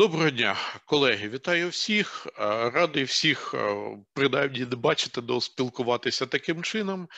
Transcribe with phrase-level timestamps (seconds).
[0.00, 1.28] Доброго дня, колеги.
[1.28, 2.26] Вітаю всіх.
[2.26, 2.30] Е,
[2.70, 3.76] радий всіх е,
[4.12, 7.08] принаймні бачити, спілкуватися таким чином,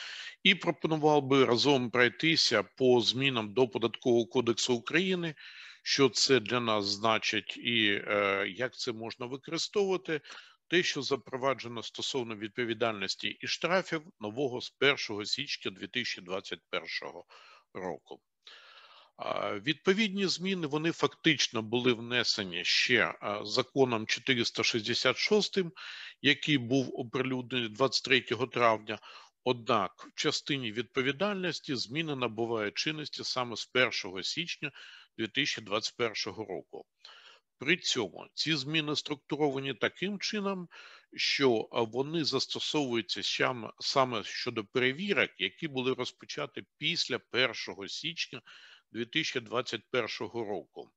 [0.43, 5.35] і пропонував би разом пройтися по змінам до податкового кодексу України,
[5.83, 10.21] що це для нас значить, і е, як це можна використовувати.
[10.67, 14.75] Те, що запроваджено стосовно відповідальності і штрафів нового з
[15.09, 16.83] 1 січня 2021
[17.73, 18.19] року.
[19.53, 25.59] Відповідні зміни вони фактично були внесені ще законом 466,
[26.21, 28.99] який був оприлюднений 23 травня.
[29.43, 33.69] Однак в частині відповідальності зміни набувають чинності саме з
[34.03, 34.71] 1 січня
[35.17, 36.85] 2021 року.
[37.57, 40.67] При цьому ці зміни структуровані таким чином,
[41.15, 43.43] що вони застосовуються
[43.79, 47.55] саме щодо перевірок, які були розпочаті після 1
[47.87, 48.41] січня
[48.93, 50.89] 2021 року.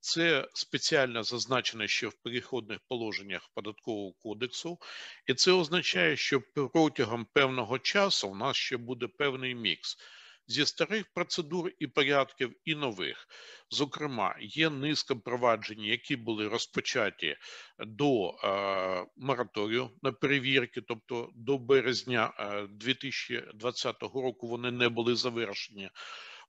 [0.00, 4.78] Це спеціально зазначено ще в переходних положеннях податкового кодексу,
[5.26, 6.40] і це означає, що
[6.72, 9.98] протягом певного часу у нас ще буде певний мікс
[10.46, 13.28] зі старих процедур і порядків і нових.
[13.70, 17.36] Зокрема, є низка проваджень, які були розпочаті
[17.78, 22.32] до е, мораторію на перевірки, тобто до березня
[22.70, 25.90] 2020 е, року вони не були завершені.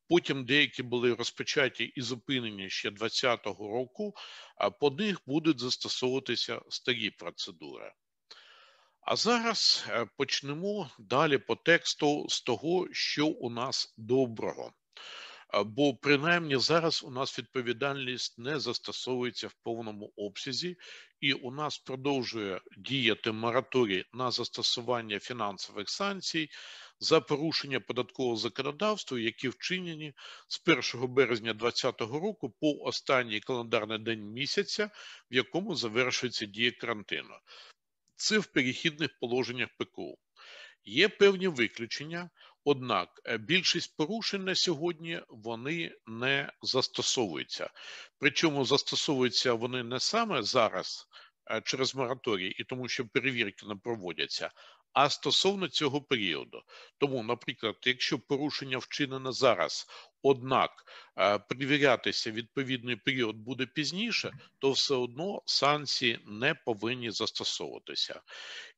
[0.10, 4.14] Потім деякі були розпочаті і зупинені ще 2020 року,
[4.58, 7.92] а по них будуть застосовуватися старі процедури.
[9.06, 14.74] А зараз е, почнемо далі по тексту з того, що у нас доброго.
[15.54, 20.78] Е, бо принаймні зараз у нас відповідальність не застосовується в повному обсязі,
[21.20, 26.50] і у нас продовжує діяти мораторій на застосування фінансових санкцій
[27.00, 30.14] за порушення податкового законодавства, які вчинені
[30.48, 30.62] з
[30.96, 34.90] 1 березня 2020 року по останній календарний день місяця,
[35.32, 37.36] в якому завершується дія карантину
[38.16, 40.18] це в перехідних положеннях ПКУ.
[40.84, 42.30] Є певні виключення,
[42.64, 47.70] однак е, більшість порушень на сьогодні вони не застосовуються.
[48.20, 51.08] Причому застосовуються вони не саме зараз
[51.52, 54.52] е, через мораторій, і тому, що перевірки не проводяться,
[54.96, 56.62] а стосовно цього періоду.
[56.98, 59.88] Тому, наприклад, якщо порушення вчинено зараз,
[60.24, 60.72] однак
[61.18, 68.22] е, перевірятися відповідний період буде пізніше, то все одно санкції не повинні застосовуватися.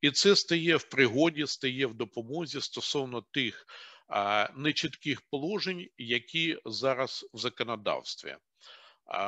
[0.02, 3.68] І це стає в пригоді, стає в допомозі стосовно тих
[4.10, 8.36] е, нечітких положень, які зараз в законодавстві.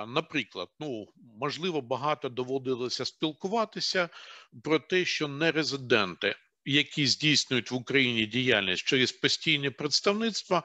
[0.08, 1.08] Наприклад, ну
[1.40, 4.10] можливо, багато доводилося спілкуватися
[4.64, 6.36] про те, що нерезиденти
[6.70, 10.64] які здійснюють в Україні діяльність через постійне представництво,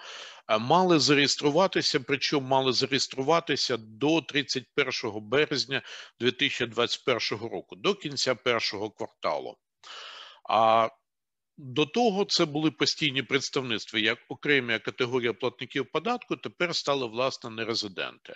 [0.48, 5.82] е, мали зареєструватися, причому мали зареєструватися до 31 березня
[6.20, 9.56] 2021 року, до кінця першого кварталу.
[10.48, 10.88] А
[11.56, 18.34] до того це були постійні представництва як окремі категорія платників податку, тепер стали власне нерезиденти.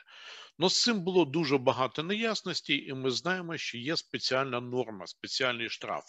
[0.59, 5.69] Ну з цим було дуже багато неясностей, і ми знаємо, що є спеціальна норма, спеціальний
[5.69, 6.05] штраф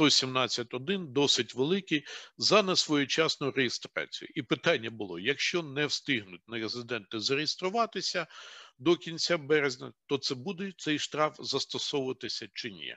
[0.00, 2.04] 117.1, досить великий
[2.38, 4.28] за несвоєчасну реєстрацію.
[4.34, 8.26] І питання було: якщо не встигнуть нерезиденти зареєструватися
[8.78, 12.96] до кінця березня, то це буде цей штраф застосовуватися чи ні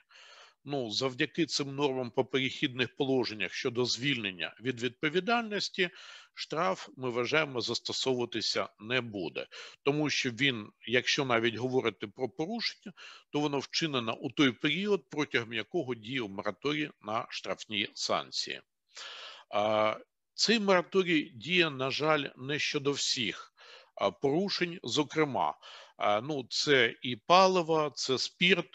[0.66, 5.90] ну завдяки цим нормам по перехідних положеннях щодо звільнення від відповідальності,
[6.34, 9.48] штраф ми вважаємо застосовуватися не буде,
[9.84, 12.94] тому що він, якщо навіть говорити про порушення,
[13.30, 18.62] то воно вчинено у той період, протягом якого діяв мораторій на штрафні санкції.
[20.34, 23.54] Цей мораторій діє, на жаль, не щодо всіх
[24.22, 25.54] порушень, зокрема.
[26.24, 28.70] Ну, це і паливо, це спірт,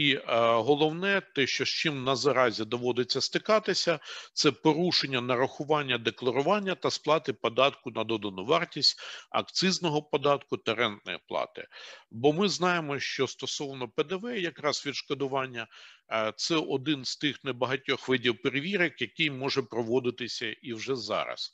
[0.00, 0.22] і е,
[0.54, 3.98] головне, те, що з чим на заразі доводиться стикатися,
[4.32, 9.00] це порушення нарахування декларування та сплати податку на додану вартість,
[9.30, 11.68] акцизного податку та рентної плати.
[12.10, 15.66] Бо ми знаємо, що стосовно ПДВ, якраз відшкодування,
[16.12, 21.52] е, це один з тих небагатьох видів перевірок, який може проводитися і вже зараз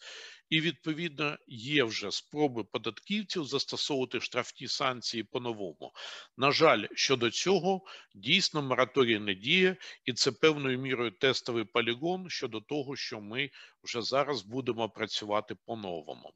[0.50, 5.92] і відповідно є вже спроби податківців застосовувати штрафні санкції по-новому.
[6.36, 7.82] На жаль, щодо цього
[8.14, 13.50] дійсно мораторій не діє, і це певною мірою тестовий полігон щодо того, що ми
[13.82, 16.32] вже зараз будемо працювати по-новому.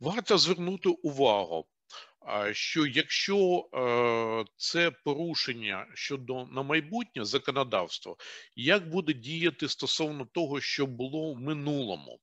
[0.00, 1.66] Варто звернути увагу.
[2.52, 8.16] Що якщо е, це порушення щодо на майбутнє законодавство,
[8.56, 12.20] як буде діяти стосовно того, що було в минулому?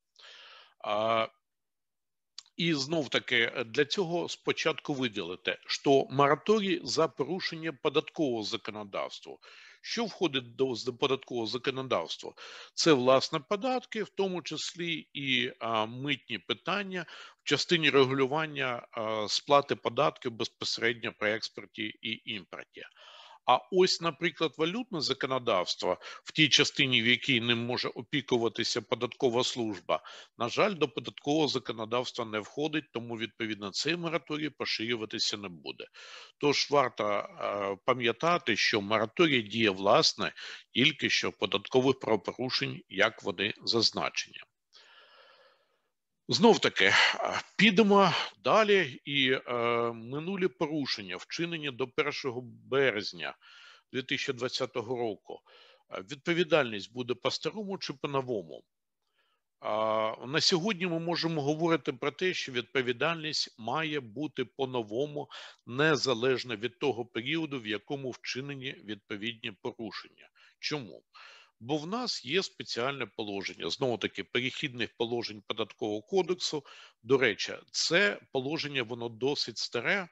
[2.57, 9.37] І знов таки для цього спочатку виділити, що мораторій за порушення податкового законодавства.
[9.81, 12.33] Що входить до податкового законодавства?
[12.73, 17.05] Це власне податки, в тому числі і а, митні питання
[17.43, 22.83] в частині регулювання а, сплати податків безпосередньо при експорті і імпорті.
[23.45, 30.03] А ось, наприклад, валютне законодавство в тій частині, в якій ним може опікуватися податкова служба,
[30.37, 35.85] на жаль, до податкового законодавства не входить, тому відповідно цей мораторій поширюватися не буде.
[36.37, 40.33] Тож варто е, пам'ятати, що мораторій діє власне
[40.73, 44.37] тільки що податкових правопорушень, як вони зазначені.
[46.27, 46.91] Знов таки
[47.57, 48.11] підемо
[48.43, 49.41] далі, і е,
[49.93, 52.13] минулі порушення, вчинені до 1
[52.69, 53.35] березня
[53.91, 55.39] 2020 року.
[56.11, 58.63] Відповідальність буде по-старому чи по-новому.
[60.27, 65.29] На сьогодні ми можемо говорити про те, що відповідальність має бути по-новому,
[65.65, 70.29] незалежно від того періоду, в якому вчинені відповідні порушення.
[70.59, 71.03] Чому?
[71.65, 76.63] Бо в нас є спеціальне положення знову таки перехідних положень податкового кодексу.
[77.03, 80.07] До речі, це положення воно досить старе.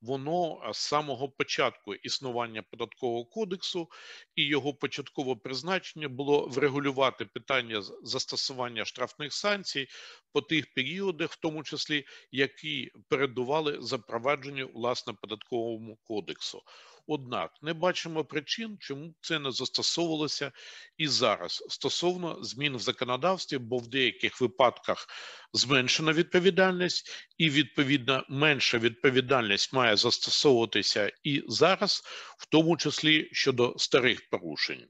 [0.00, 3.88] Воно з самого початку існування податкового кодексу
[4.34, 9.86] і його початкове призначення було врегулювати питання застосування штрафних санкцій
[10.32, 16.62] по тих періодах, в тому числі які передували запровадженню власне податковому кодексу.
[17.06, 20.52] Однак не бачимо причин, чому це не застосовувалося
[20.96, 25.06] і зараз стосовно змін в законодавстві, бо в деяких випадках
[25.52, 32.02] зменшена відповідальність, і відповідно менша відповідальність має застосовуватися і зараз,
[32.38, 34.86] в тому числі щодо старих порушень.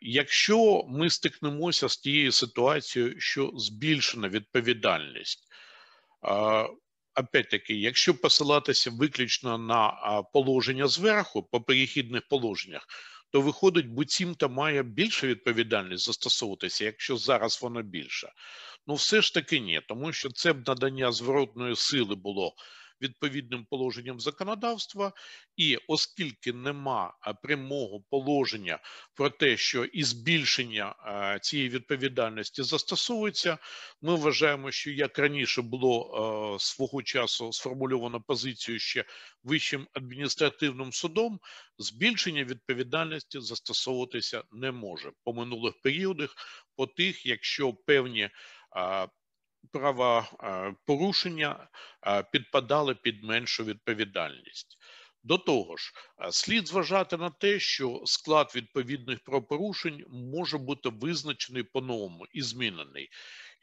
[0.00, 5.48] Якщо ми стикнемося з тією ситуацією, що збільшена відповідальність,
[7.16, 9.92] опять-таки, якщо посилатися виключно на
[10.32, 12.86] положення зверху по перехідних положеннях,
[13.30, 18.32] то виходить, буцімто має більше відповідальність застосовуватися, якщо зараз вона більша.
[18.86, 22.54] Ну, все ж таки ні, тому що це б надання зворотної сили було
[23.02, 25.12] відповідним положенням законодавства,
[25.56, 28.78] і оскільки нема прямого положення
[29.14, 30.94] про те, що і збільшення
[31.42, 33.58] цієї відповідальності застосовується,
[34.02, 39.04] ми вважаємо, що як раніше було свого часу сформульовано позицію ще
[39.42, 41.40] вищим адміністративним судом,
[41.78, 45.12] збільшення відповідальності застосовуватися не може.
[45.24, 46.34] По минулих періодах,
[46.76, 48.30] по тих, якщо певні
[49.72, 51.68] правопорушення
[52.32, 54.78] підпадали під меншу відповідальність.
[55.22, 55.92] До того ж,
[56.30, 63.10] слід зважати на те, що склад відповідних правопорушень може бути визначений по-новому і змінений.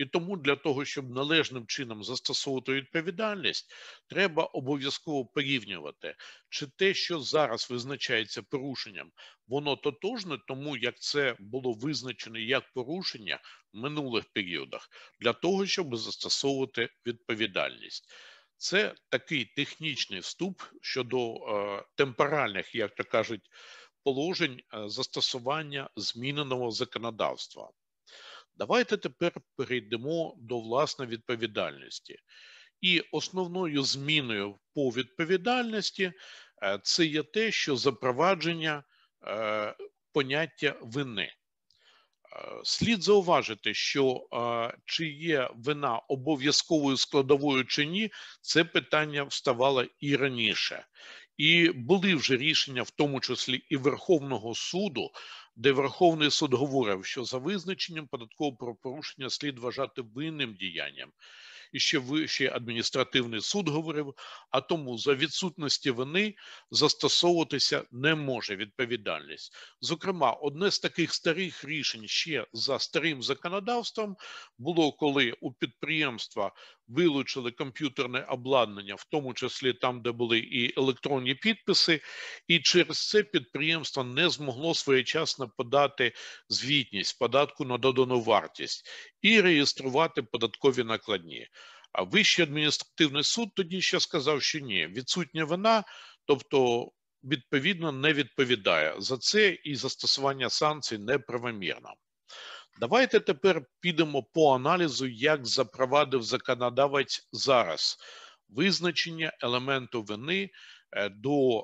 [0.02, 3.74] І тому для того, щоб належним чином застосовувати відповідальність,
[4.08, 6.16] треба обов'язково порівнювати,
[6.50, 9.12] чи те, що зараз визначається порушенням,
[9.48, 13.40] воно тотожне, тому як це було визначено як порушення
[13.74, 14.90] в минулих періодах,
[15.20, 18.14] для того, щоб застосовувати відповідальність.
[18.58, 23.50] Це такий технічний вступ щодо е, темпоральних, як то кажуть,
[24.04, 27.72] положень е, застосування зміненого законодавства.
[28.56, 32.16] Давайте тепер перейдемо до власне відповідальності.
[32.82, 36.14] І основною зміною по відповідальності
[36.64, 38.84] е, це є те, що запровадження
[39.28, 39.76] е,
[40.14, 41.24] поняття вини.
[41.24, 41.34] Е,
[42.64, 44.28] слід зауважити, що
[44.86, 50.86] чи є вина обов'язковою складовою чи ні, це питання вставало і раніше.
[51.42, 55.12] І були вже рішення, в тому числі і Верховного суду,
[55.56, 61.12] де Верховний суд говорив, що за визначенням податкового правопорушення слід вважати винним діянням
[61.72, 64.14] і ще вищий адміністративний суд говорив,
[64.50, 66.36] а тому за відсутності вини
[66.72, 69.54] застосовуватися не може відповідальність.
[69.82, 74.16] Зокрема, одне з таких старих рішень ще за старим законодавством
[74.58, 76.52] було коли у підприємства
[76.96, 82.02] вилучили комп'ютерне обладнання, в тому числі там, де були і електронні підписи,
[82.48, 86.14] і через це підприємство не змогло своєчасно подати
[86.50, 88.90] звітність податку на додану вартість
[89.22, 91.48] і реєструвати податкові накладні.
[91.92, 95.84] А Вищий адміністративний суд тоді ще сказав, що ні, відсутня вина,
[96.26, 96.88] тобто
[97.24, 101.94] відповідно не відповідає за це і застосування санкцій неправомірно.
[102.82, 107.98] Давайте тепер підемо по аналізу, як запровадив законодавець зараз
[108.50, 110.50] визначення елементу вини
[110.92, 111.64] е, до е,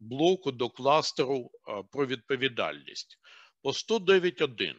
[0.00, 3.18] блоку, до кластеру е, про відповідальність.
[3.62, 4.74] По 109.1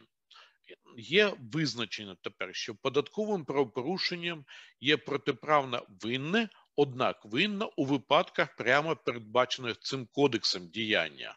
[0.98, 4.44] є визначено тепер, що податковим правопорушенням
[4.80, 11.36] є протиправна винне, однак винна у випадках прямо передбачених цим кодексом діяння,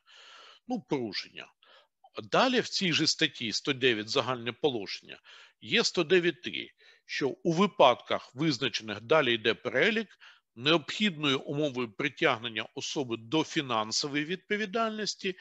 [0.67, 1.47] ну, порушення.
[2.23, 5.19] Далі в цій же статті 109 загальне положення
[5.61, 6.69] є 109.3,
[7.05, 10.07] що у випадках, визначених далі йде перелік,
[10.55, 15.35] необхідною умовою притягнення особи до фінансової відповідальності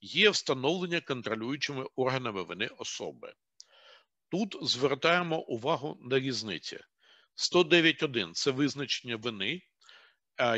[0.00, 3.32] є встановлення контролюючими органами вини особи.
[4.30, 6.78] Тут звертаємо увагу на різниці.
[7.36, 9.62] 109.1 це визначення вини,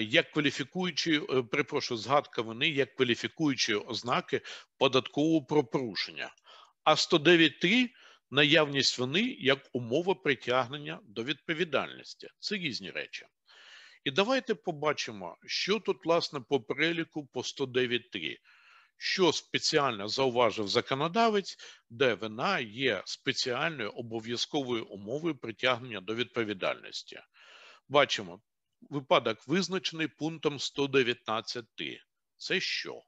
[0.00, 4.40] як кваліфікуючі, е, перепрошую, згадка вини як кваліфікуючі ознаки
[4.78, 6.34] податкового правопорушення,
[6.84, 7.88] а 109.3
[8.30, 12.28] наявність вини як умова притягнення до відповідальності.
[12.38, 13.26] Це різні речі.
[14.04, 18.38] І давайте побачимо, що тут, власне, по переліку по 109.3
[18.96, 21.58] що спеціально зауважив законодавець,
[21.90, 27.20] де вина є спеціальною обов'язковою умовою притягнення до відповідальності.
[27.88, 28.40] Бачимо,
[28.80, 31.64] випадок визначений пунктом 119.
[32.36, 33.02] Це що?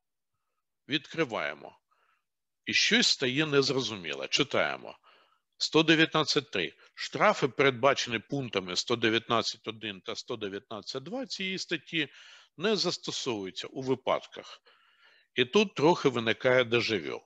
[0.88, 1.78] Відкриваємо.
[2.64, 4.28] І щось стає незрозуміле.
[4.28, 4.98] Читаємо.
[5.58, 6.72] 119.3.
[6.94, 12.08] Штрафи, передбачені пунктами 119.1 та 119.2 цієї статті,
[12.56, 14.62] не застосовуються у випадках.
[15.34, 17.22] І тут трохи виникає дежавю.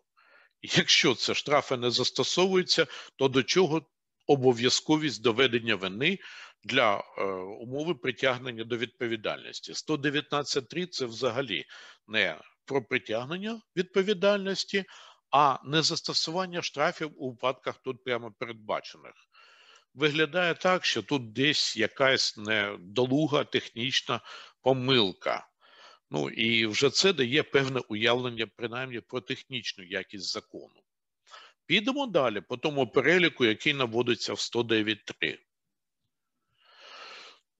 [0.63, 3.87] Якщо це штрафи не застосовуються, то до чого
[4.27, 6.19] обов'язковість доведення вини
[6.65, 9.73] для е, умови притягнення до відповідальності?
[9.73, 11.65] 119.3 це взагалі
[12.07, 14.85] не про притягнення відповідальності,
[15.31, 19.13] а не застосування штрафів у випадках тут прямо передбачених.
[19.95, 24.21] Виглядає так, що тут десь якась недолуга технічна
[24.63, 25.47] помилка.
[26.11, 30.83] Ну і вже це дає певне уявлення, принаймні, про технічну якість закону.
[31.67, 35.39] Підемо далі по тому переліку, який наводиться в 109.3.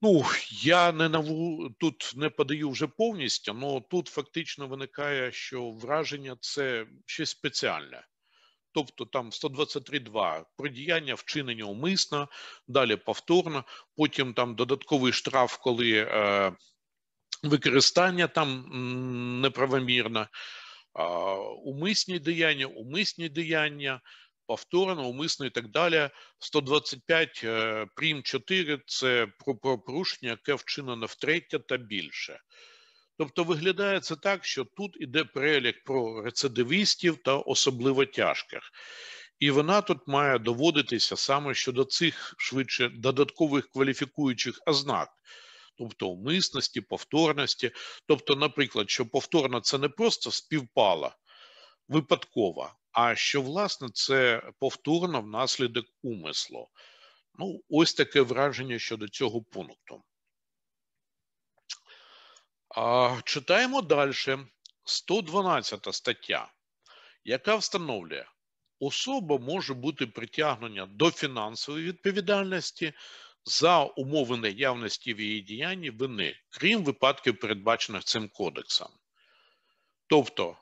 [0.03, 6.37] Ну, я не наву тут не подаю вже повністю, але тут фактично виникає, що враження
[6.39, 8.07] це щось спеціальне.
[8.73, 12.29] Тобто там 123.2 про діяння вчинення умисно,
[12.67, 13.63] далі повторно,
[13.97, 16.51] потім там додатковий штраф, коли е,
[17.43, 18.65] використання там
[19.41, 20.27] неправомірне,
[21.63, 24.01] умисні діяння, умисні діяння,
[24.51, 26.09] повторно, умисно і так далі.
[26.39, 32.39] 125 е, прим 4 це про порушення, яке вчинено втретє та більше.
[33.17, 38.61] Тобто виглядає це так, що тут іде перелік про рецидивістів та особливо тяжких.
[39.39, 45.09] І вона тут має доводитися саме щодо цих швидше додаткових кваліфікуючих ознак
[45.77, 47.71] тобто умисності, повторності.
[48.07, 51.15] Тобто, наприклад, що повторно це не просто співпала
[51.87, 56.69] випадкова, а що, власне, це повторно внаслідок умислу.
[57.39, 60.03] Ну, ось таке враження щодо цього пункту.
[62.75, 64.13] А, Читаємо далі.
[64.85, 66.51] 112 стаття,
[67.23, 68.25] яка встановлює,
[68.79, 72.93] особа може бути притягнення до фінансової відповідальності
[73.45, 78.89] за умови наявності в її діянні вини, крім випадків, передбачених цим кодексом.
[80.07, 80.57] Тобто,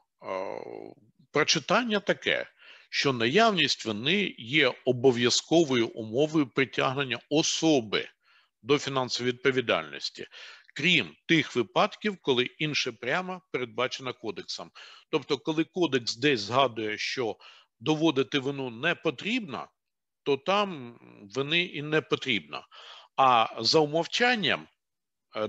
[1.31, 2.47] прочитання таке,
[2.89, 8.09] що наявність вини є обов'язковою умовою притягнення особи
[8.61, 10.27] до фінансової відповідальності,
[10.75, 14.71] крім тих випадків, коли інше прямо передбачено кодексом.
[15.11, 17.37] Тобто, коли кодекс десь згадує, що
[17.79, 19.67] доводити вину не потрібно,
[20.23, 20.99] то там
[21.35, 22.67] вини і не потрібно.
[23.15, 24.67] А за умовчанням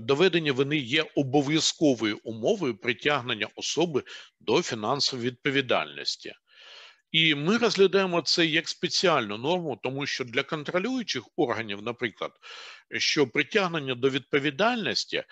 [0.01, 4.03] доведення вини є обов'язковою умовою притягнення особи
[4.39, 6.33] до фінансової відповідальності.
[7.11, 12.31] І ми розглядаємо це як спеціальну норму, тому що для контролюючих органів, наприклад,
[12.97, 15.25] що притягнення до відповідальності е,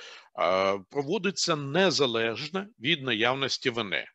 [0.90, 4.06] проводиться незалежно від наявності вини.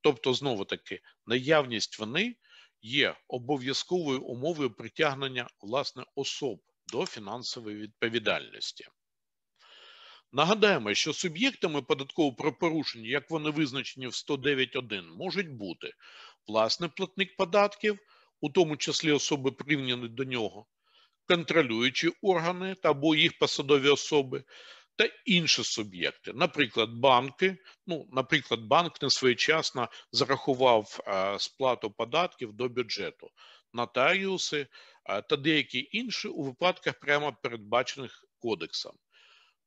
[0.00, 2.36] Тобто, знову таки, наявність вини
[2.82, 6.60] є обов'язковою умовою притягнення власне особ
[6.92, 8.86] до фінансової відповідальності.
[10.32, 15.92] Нагадаємо, що суб'єктами податкового правопорушення, як вони визначені в 109.1, можуть бути
[16.46, 17.98] власне платник податків,
[18.40, 20.66] у тому числі особи прирівняні до нього,
[21.28, 24.44] контролюючі органи та або їх посадові особи,
[24.96, 27.56] та інші суб'єкти, наприклад, банки.
[27.86, 31.00] Ну, наприклад, банк не своєчасно зарахував
[31.38, 33.30] сплату податків до бюджету,
[33.72, 34.66] нотаріуси
[35.28, 38.92] та деякі інші у випадках прямо передбачених кодексом.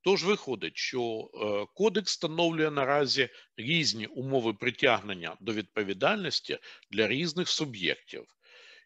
[0.04, 6.58] Тож виходить, що е, кодекс встановлює наразі різні умови притягнення до відповідальності
[6.92, 8.26] для різних суб'єктів.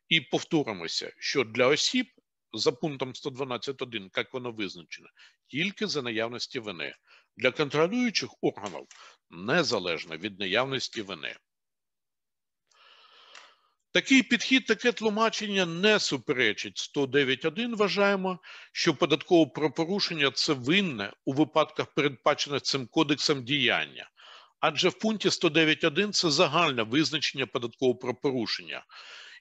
[0.10, 2.07] І повторимося, що для осіб
[2.53, 5.10] за пунктом 112.1, як воно визначено,
[5.48, 6.95] тільки за наявності вини.
[7.38, 8.88] Для контролюючих органів
[9.29, 11.36] незалежно від наявності вини.
[13.95, 17.75] Такий підхід, таке тлумачення не суперечить 109.1.
[17.75, 18.39] Вважаємо,
[18.71, 24.09] що податкове правопорушення– це винне у випадках, передбачених цим кодексом діяння.
[24.59, 28.85] Адже в пункті 109.1 це загальне визначення податкового правопорушення.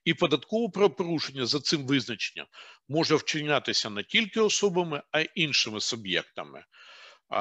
[0.04, 2.46] І податкове правопорушення за цим визначенням
[2.88, 6.64] може вчинятися не тільки особами, а й іншими суб'єктами,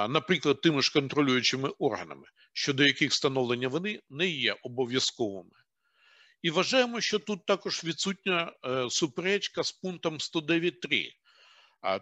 [0.09, 5.62] наприклад, тими ж контролюючими органами, щодо яких встановлення вини не є обов'язковими.
[6.43, 11.09] І вважаємо, що тут також відсутня е, суперечка з пунктом 109.3,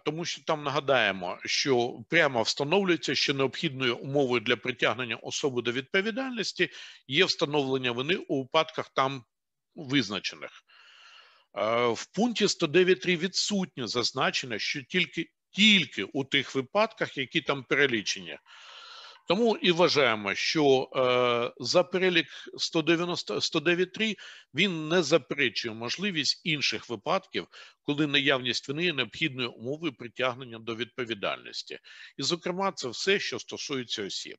[0.04, 6.68] тому що там нагадаємо, що прямо встановлюється, що необхідною умовою для притягнення особи до відповідальності
[7.06, 9.24] є встановлення вини у випадках там
[9.74, 10.50] визначених.
[11.92, 18.38] В пункті 109.3 відсутньо зазначено, що тільки тільки у тих випадках, які там перелічені.
[19.28, 24.16] Тому і вважаємо, що е, за перелік 109.3
[24.54, 27.46] він не заперечує можливість інших випадків,
[27.82, 31.78] коли наявність вини є необхідною умовою притягнення до відповідальності.
[32.18, 34.36] І, зокрема, це все, що стосується осіб.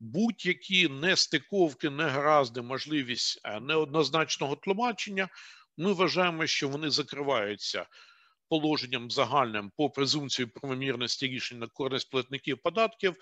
[0.00, 5.28] Будь-які нестиковки, негаразди, можливість е, неоднозначного тлумачення,
[5.76, 7.86] ми вважаємо, що вони закриваються
[8.48, 13.16] положенням загальним по презумпції правомірності рішень на користь платників податків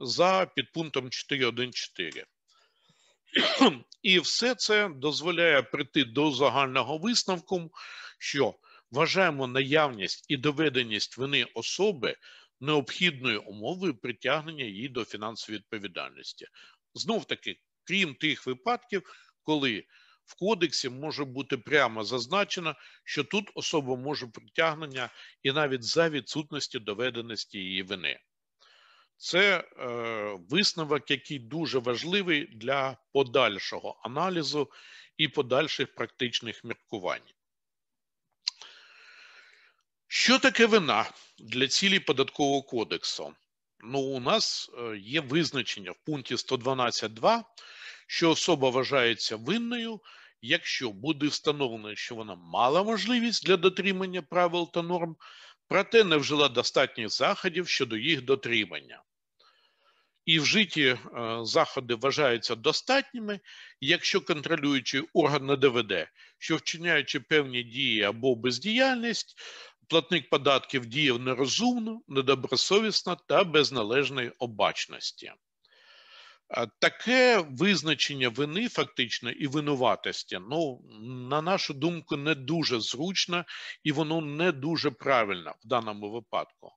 [0.00, 2.24] за підпунктом 4.1.4.
[4.02, 7.70] І все це дозволяє прийти до загального висновку,
[8.18, 8.54] що
[8.90, 12.16] вважаємо наявність і доведеність вини особи
[12.60, 16.46] необхідною умовою притягнення її до фінансової відповідальності.
[16.94, 19.02] Знов таки, крім тих випадків,
[19.42, 19.84] коли
[20.24, 25.10] в кодексі може бути прямо зазначено, що тут особа може притягнення
[25.42, 28.18] і навіть за відсутності доведеності її вини.
[29.22, 34.70] Це е, висновок, який дуже важливий для подальшого аналізу
[35.16, 37.30] і подальших практичних міркувань.
[40.08, 43.34] Що таке вина для цілі податкового кодексу?
[43.80, 47.42] Ну, у нас е, є визначення в пункті 112.2,
[48.06, 50.00] що особа вважається винною,
[50.42, 55.16] якщо буде встановлено, що вона мала можливість для дотримання правил та норм,
[55.68, 59.02] проте не вжила достатніх заходів щодо їх дотримання.
[60.30, 60.98] І вжиті е,
[61.42, 63.40] заходи вважаються достатніми,
[63.80, 69.34] якщо контролюючий орган не доведе, що вчиняючи певні дії або бездіяльність,
[69.88, 75.32] платник податків діяв нерозумно, недобросовісно та без належної обачності.
[76.78, 80.80] Таке визначення вини фактично і винуватості, ну,
[81.30, 83.44] на нашу думку, не дуже зручно
[83.84, 86.72] і воно не дуже правильно в даному випадку.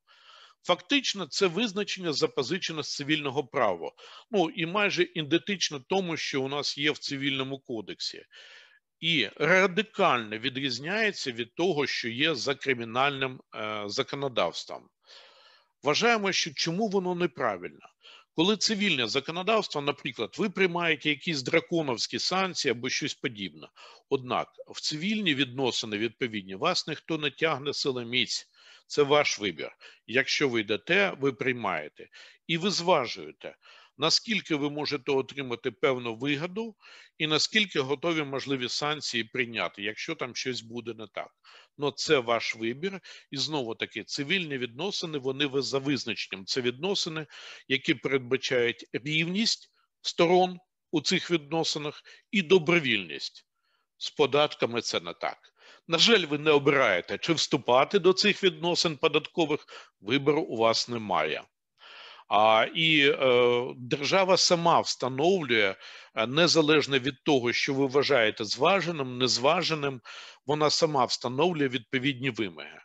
[0.65, 3.91] Фактично, це визначення запозичено з цивільного права,
[4.31, 8.25] ну і майже ідентично тому, що у нас є в цивільному кодексі,
[8.99, 14.89] і радикально відрізняється від того, що є за кримінальним е, законодавством.
[15.83, 17.89] Вважаємо, що чому воно неправильно.
[18.35, 23.67] Коли цивільне законодавство, наприклад, ви приймаєте якісь драконовські санкції або щось подібне.
[24.09, 28.47] Однак в цивільні відносини відповідні вас ніхто не тягне силоміць.
[28.87, 29.71] Це ваш вибір.
[30.07, 32.07] Якщо ви йдете, ви приймаєте
[32.47, 33.55] і ви зважуєте,
[33.97, 36.75] наскільки ви можете отримати певну вигоду,
[37.17, 41.31] і наскільки готові можливі санкції прийняти, якщо там щось буде не так.
[41.77, 42.99] Ну це ваш вибір,
[43.31, 45.17] і знову таки цивільні відносини.
[45.17, 46.45] Вони за визначенням.
[46.45, 47.25] Це відносини,
[47.67, 49.69] які передбачають рівність
[50.01, 50.59] сторон
[50.91, 53.47] у цих відносинах і добровільність.
[53.97, 55.52] З податками це не так.
[55.87, 59.65] На жаль, ви не обираєте, чи вступати до цих відносин податкових,
[60.01, 61.43] вибору у вас немає.
[62.29, 65.75] А і е, держава сама встановлює
[66.15, 70.01] е, незалежно від того, що ви вважаєте зваженим, незваженим,
[70.45, 72.81] вона сама встановлює відповідні вимоги.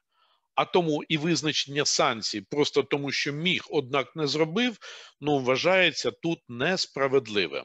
[0.54, 4.78] А тому і визначення санкцій, просто тому, що міг, однак не зробив,
[5.20, 7.64] ну вважається тут несправедливим.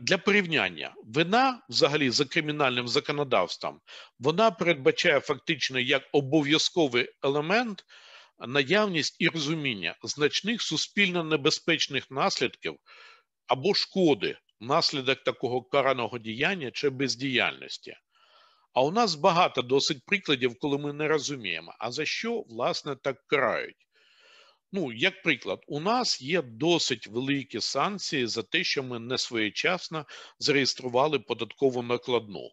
[0.00, 3.80] Для порівняння вина, взагалі, за кримінальним законодавством,
[4.18, 7.84] вона передбачає фактично як обов'язковий елемент
[8.38, 12.76] наявність і розуміння значних суспільно небезпечних наслідків
[13.46, 17.96] або шкоди внаслідок такого караного діяння чи бездіяльності.
[18.72, 23.26] А у нас багато досить прикладів, коли ми не розуміємо, а за що власне так
[23.26, 23.87] карають.
[24.72, 30.06] Ну, як приклад, у нас є досить великі санкції за те, що ми не своєчасно
[30.38, 32.50] зареєстрували податкову накладну.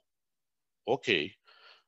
[0.85, 1.37] Окей.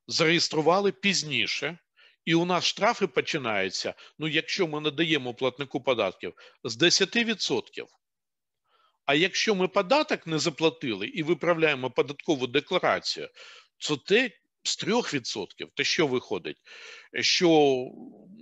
[0.07, 1.77] Зареєстрували пізніше,
[2.25, 3.93] і у нас штрафи починаються.
[4.19, 7.85] Ну, якщо ми надаємо платнику податків з 10%.
[9.05, 13.29] А якщо ми податок не заплатили і виправляємо податкову декларацію,
[13.77, 14.31] то те
[14.63, 15.45] з 3%.
[15.73, 16.57] То що виходить?
[17.19, 17.81] Що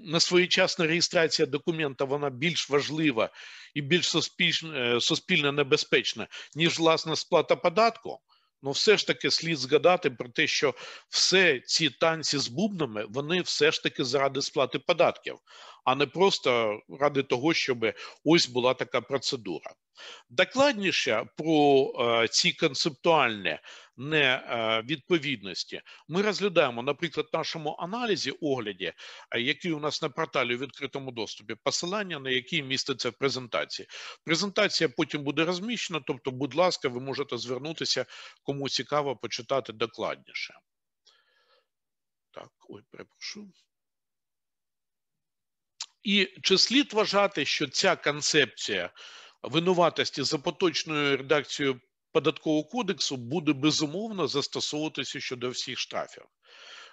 [0.06, 3.30] несвоєчасна реєстрація документа вона більш важлива
[3.73, 8.19] і більш суспільно, суспільно небезпечна, ніж власна сплата податку.
[8.62, 10.73] Ну, все ж таки слід згадати про те, що
[11.10, 15.36] все ці танці з бубнами, вони все ж таки заради сплати податків,
[15.86, 17.93] а не просто ради того, щоб
[18.24, 19.74] ось була така процедура.
[20.30, 23.60] Докладніше про е, ці концептуальні
[23.98, 28.93] невідповідності ми розглядаємо, наприклад, в нашому аналізі огляді,
[29.32, 33.88] е, який у нас на порталі у відкритому доступі, посилання на які міститься в презентації.
[34.24, 38.06] Презентація потім буде розміщена, тобто, будь ласка, ви можете звернутися,
[38.43, 40.54] кому цікаво почитати докладніше.
[42.32, 43.52] Так, ой, перепрошую.
[46.06, 48.89] І чи слід вважати, що ця концепція
[49.44, 56.24] винуватості за поточною редакцією податкового кодексу буде безумовно застосовуватися щодо всіх штрафів?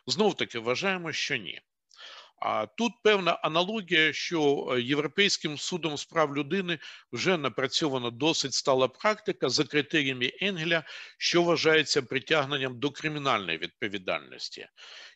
[0.06, 1.60] Знов таки вважаємо, що ні.
[2.44, 6.78] А тут певна аналогія, що Європейським судом з прав людини
[7.12, 10.84] вже напрацьована досить стала практика за критеріями Енгеля,
[11.18, 14.68] що вважається притягненням до кримінальної відповідальності.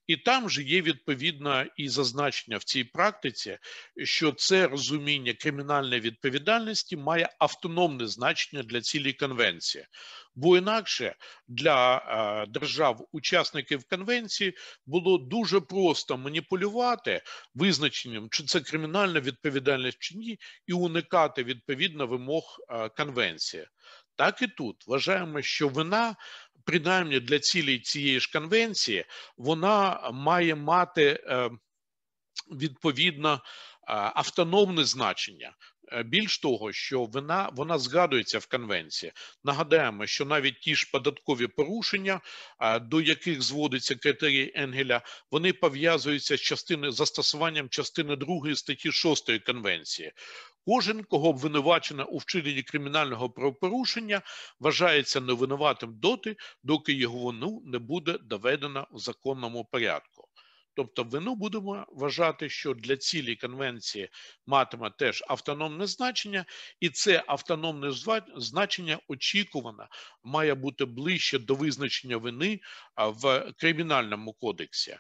[0.07, 3.59] І там же є відповідно і зазначення в цій практиці,
[4.05, 9.87] що це розуміння кримінальної відповідальності має автономне значення для цілій конвенції,
[10.35, 11.15] бо інакше
[11.49, 14.55] для е, держав-учасників конвенції
[14.87, 17.23] було дуже просто маніпулювати
[17.55, 23.67] визначенням, чи це кримінальна відповідальність чи ні, і уникати відповідно вимог е, конвенції.
[24.17, 26.17] Так і тут вважаємо, що вина
[26.65, 29.05] принаймні для цілей цієї ж конвенції,
[29.37, 31.51] вона має мати е,
[32.51, 33.41] відповідно е,
[33.95, 35.57] автономне значення.
[35.93, 39.13] Е, більш того, що вона вона згадується в конвенції.
[39.45, 42.21] Нагадаємо, що навіть ті ж податкові порушення,
[42.81, 45.01] до яких зводиться критерії Енгеля,
[45.31, 50.13] вони пов'язуються з частини застосуванням частини 2 статті 6 конвенції.
[50.67, 54.23] Кожен, кого обвинувачено у вчиненні кримінального правопорушення,
[54.61, 60.29] вважається невинуватим доти, доки його вину не буде доведено в законному порядку.
[60.77, 64.09] Тобто, вину будемо вважати, що для цілі конвенції
[64.47, 66.45] матиме теж автономне значення,
[66.81, 67.91] і це автономне
[68.37, 69.89] значення очікувано
[70.25, 72.61] має бути ближче до визначення вини
[72.97, 74.97] в кримінальному кодексі.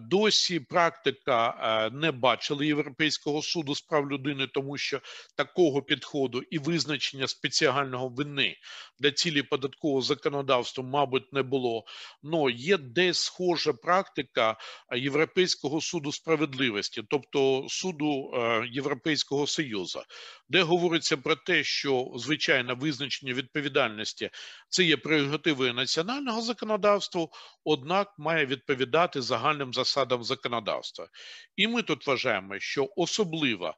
[0.00, 5.00] Досі практика не бачила Європейського суду з прав людини, тому що
[5.36, 8.56] такого підходу і визначення спеціального вини
[8.98, 11.84] для цілі податкового законодавства, мабуть, не було.
[12.22, 14.56] Но є десь схожа практика
[14.96, 18.32] Європейського суду справедливості, тобто суду
[18.70, 20.02] Європейського союзу,
[20.48, 24.30] де говориться про те, що звичайне визначення відповідальності
[24.68, 27.28] це є прерогативою національного законодавства,
[27.64, 29.22] однак має відповідати
[29.56, 31.08] загальним засадам законодавства.
[31.56, 33.74] І ми тут вважаємо, що особливо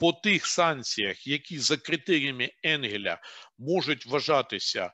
[0.00, 3.18] по тих санкціях, які за критеріями Енгеля
[3.58, 4.92] можуть вважатися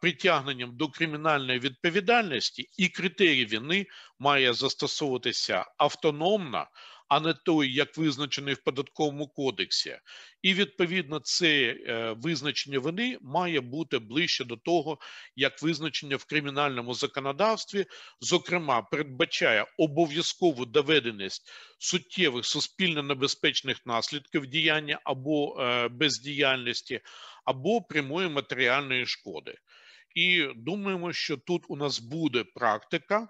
[0.00, 3.86] притягненням до кримінальної відповідальності, і критерій вини
[4.18, 6.66] має застосовуватися автономно
[7.12, 9.98] а не той, як визначений в податковому кодексі,
[10.42, 14.98] і відповідно це е, визначення вини має бути ближче до того,
[15.36, 17.86] як визначення в кримінальному законодавстві,
[18.20, 27.00] зокрема, передбачає обов'язкову доведеність суттєвих суспільно небезпечних наслідків діяння або е, бездіяльності,
[27.44, 29.54] або прямої матеріальної шкоди.
[30.14, 33.28] І думаємо, що тут у нас буде практика.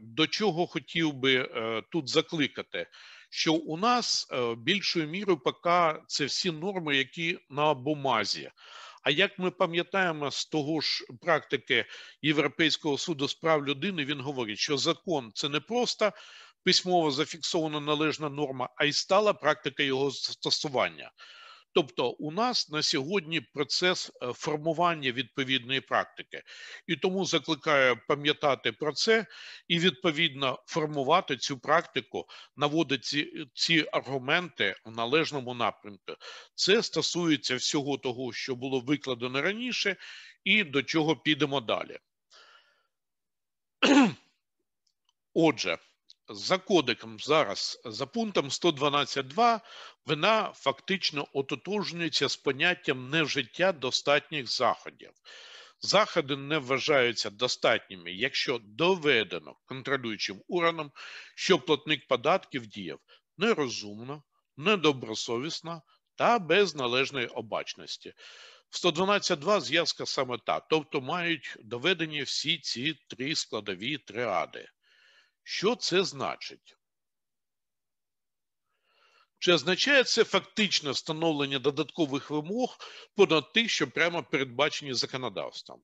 [0.00, 2.86] До чого хотів би е, тут закликати,
[3.30, 8.50] що у нас е, більшою мірою поки це всі норми, які на бумазі.
[9.02, 11.84] А як ми пам'ятаємо з того ж практики
[12.22, 16.12] Європейського суду з прав людини, він говорить, що закон це не просто
[16.64, 21.10] письмово зафіксована належна норма, а й стала практика його застосування.
[21.76, 26.42] Тобто, у нас на сьогодні процес е, формування відповідної практики,
[26.86, 29.26] і тому закликаю пам'ятати про це
[29.68, 36.12] і відповідно формувати цю практику, наводити ці, ці аргументи в належному напрямку.
[36.54, 39.96] Це стосується всього того, що було викладено раніше,
[40.44, 41.98] і до чого підемо далі.
[45.34, 45.78] Отже
[46.28, 49.60] за кодеком зараз, за пунктом 112.2,
[50.06, 55.10] вона фактично ототожнюється з поняттям невжиття достатніх заходів.
[55.80, 60.92] Заходи не вважаються достатніми, якщо доведено контролюючим органом,
[61.34, 62.98] що платник податків діяв
[63.38, 64.22] нерозумно,
[64.56, 65.82] недобросовісно
[66.14, 68.12] та без належної обачності.
[68.70, 74.68] В 112.2 зв'язка саме та, тобто мають доведені всі ці три складові триади.
[75.48, 76.76] Що це значить?
[79.38, 82.78] Чи означає це фактичне встановлення додаткових вимог
[83.14, 85.82] понад тих, що прямо передбачені законодавством?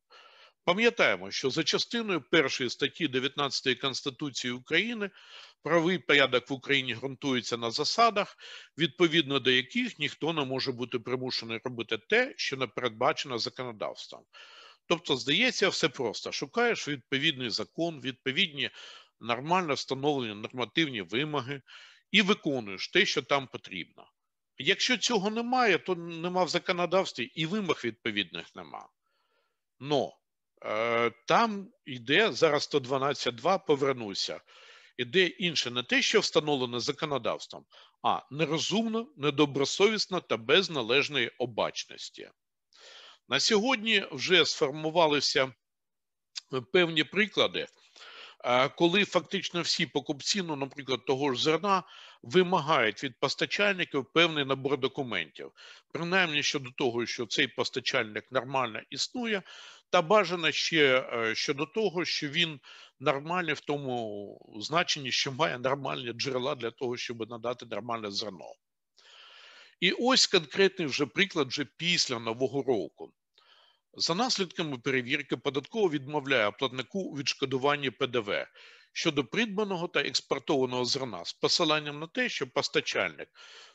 [0.64, 5.10] Пам'ятаємо, що за частиною першої статті 19 Конституції України
[5.62, 8.36] правовий порядок в Україні ґрунтується на засадах,
[8.78, 14.24] відповідно до яких ніхто не може бути примушений робити те, що не передбачено законодавством.
[14.86, 18.70] Тобто, здається, все просто: шукаєш відповідний закон, відповідні
[19.22, 21.62] нормально встановлені нормативні вимоги
[22.10, 24.06] і виконуєш те, що там потрібно.
[24.58, 28.88] Якщо цього немає, то нема в законодавстві і вимог відповідних нема.
[29.80, 30.18] Но
[30.64, 34.40] е, там йде зараз 112.2, повернуся.
[34.96, 37.64] Іде інше не те, що встановлене законодавством,
[38.02, 42.30] а нерозумно, недобросовісно та без належної обачності.
[43.28, 45.52] На сьогодні вже сформувалися
[46.72, 47.66] певні приклади, е,
[48.76, 51.82] коли фактично всі покупці, ну, наприклад, того ж зерна,
[52.22, 55.52] вимагають від постачальників певний набор документів,
[55.92, 59.42] принаймні щодо того, що цей постачальник нормально існує,
[59.90, 62.60] та бажано ще е, щодо того, що він
[63.00, 68.54] нормальний в тому значенні, що має нормальні джерела для того, щоб надати нормальне зерно.
[69.80, 73.12] І ось конкретний вже приклад вже після Нового року.
[73.94, 78.46] За наслідками перевірки податково відмовляє платнику у відшкодуванні ПДВ
[78.92, 83.28] щодо придбаного та експортованого зерна з посиланням на те, що постачальник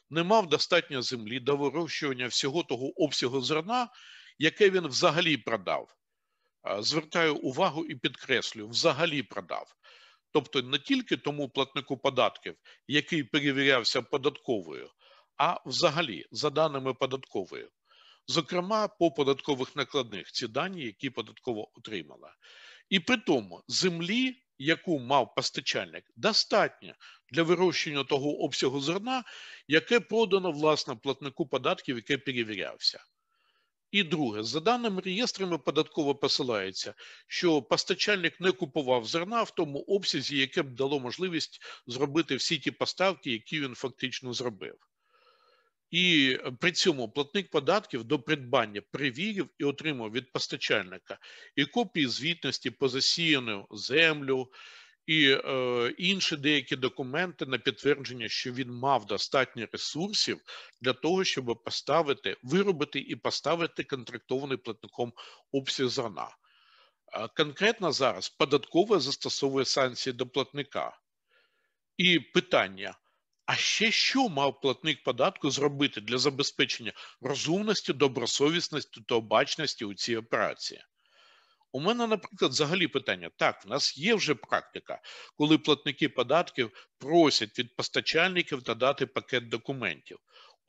[0.10, 3.89] не мав достатньо землі до вирощування всього того обсягу зерна,
[4.38, 5.95] яке він взагалі продав.
[6.80, 9.75] Звертаю увагу і підкреслюю, взагалі продав.
[10.32, 12.56] Тобто не тільки тому платнику податків,
[12.88, 14.89] який перевірявся податковою,
[15.38, 17.69] а взагалі за даними податкової.
[18.28, 22.36] Зокрема, по податкових накладних ці дані, які податково отримала.
[22.90, 26.94] І при тому землі, яку мав постачальник, достатньо
[27.32, 29.24] для вирощення того обсягу зерна,
[29.68, 33.04] яке продано власне платнику податків, яке перевірявся.
[33.92, 36.94] І друге, за даними реєстрами, податково посилається,
[37.28, 42.72] що постачальник не купував зерна в тому обсязі, яке б дало можливість зробити всі ті
[42.72, 44.76] поставки, які він фактично зробив.
[45.91, 51.19] І при цьому платник податків до придбання перевірив і отримав від постачальника
[51.56, 54.52] і копії звітності по засіяну землю,
[55.06, 60.39] і е, інші деякі документи на підтвердження, що він мав достатньо ресурсів
[60.82, 65.13] для того, щоб поставити, виробити і поставити контрактований платником
[65.52, 66.30] обсяг зерна.
[67.13, 71.00] Е, Конкретно зараз податкове застосовує санкції до платника.
[71.97, 72.97] І питання:
[73.48, 80.16] а ще що мав платник податку зробити для забезпечення розумності, добросовісності та обачності у цій
[80.16, 80.84] операції?
[81.72, 85.02] У мене, наприклад, взагалі питання: так, в нас є вже практика,
[85.38, 90.18] коли платники податків просять від постачальників надати пакет документів.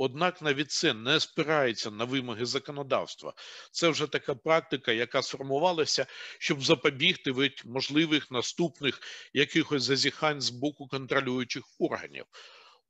[0.00, 3.34] Однак навіть це не спирається на вимоги законодавства.
[3.72, 6.06] Це вже така практика, яка сформувалася,
[6.38, 9.00] щоб запобігти від можливих наступних
[9.32, 12.24] якихось зазіхань з боку контролюючих органів.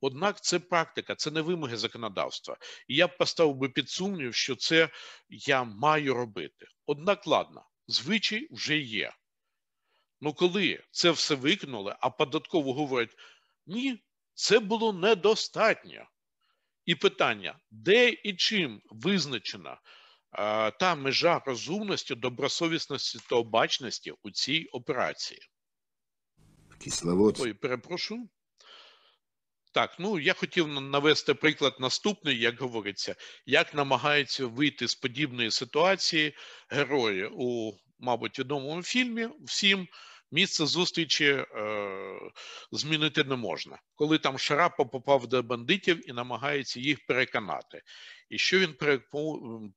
[0.00, 2.56] Однак це практика, це не вимоги законодавства.
[2.88, 4.90] І я б поставив би під сумнів, що це
[5.28, 6.66] я маю робити.
[6.87, 9.12] Однак, ладно, звичай вже є.
[10.20, 13.16] Ну коли це все викинули, а податково говорять,
[13.66, 16.08] ні, це було недостатньо.
[16.84, 19.80] І питання, де і чим визначена
[20.30, 25.40] а, та межа розумності, добросовісності та обачності у цій операції?
[26.78, 27.44] Кисловодск.
[27.44, 28.28] Ой, перепрошую.
[29.72, 33.14] Так, ну я хотів навести приклад наступний, як говориться,
[33.46, 36.35] як намагаються вийти з подібної ситуації
[36.70, 39.88] герої у, мабуть, відомому фільмі всім.
[40.33, 41.46] Місце зустрічі е,
[42.72, 47.83] змінити не можна, коли там Шарапа попав до бандитів і намагається їх переконати.
[48.31, 48.74] І що він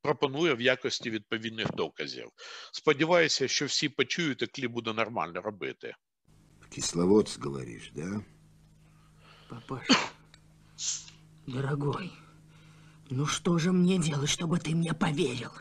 [0.02, 2.28] пропонує в якості відповідних доказів.
[2.72, 5.94] Сподіваюся, що всі почують, і кліп буде нормально робити.
[6.74, 8.20] Кисловодск, говоришь, да?
[9.51, 9.97] Папаша,
[11.45, 12.11] дорогой,
[13.09, 15.51] ну что же мне делать, чтобы ты мне поверил?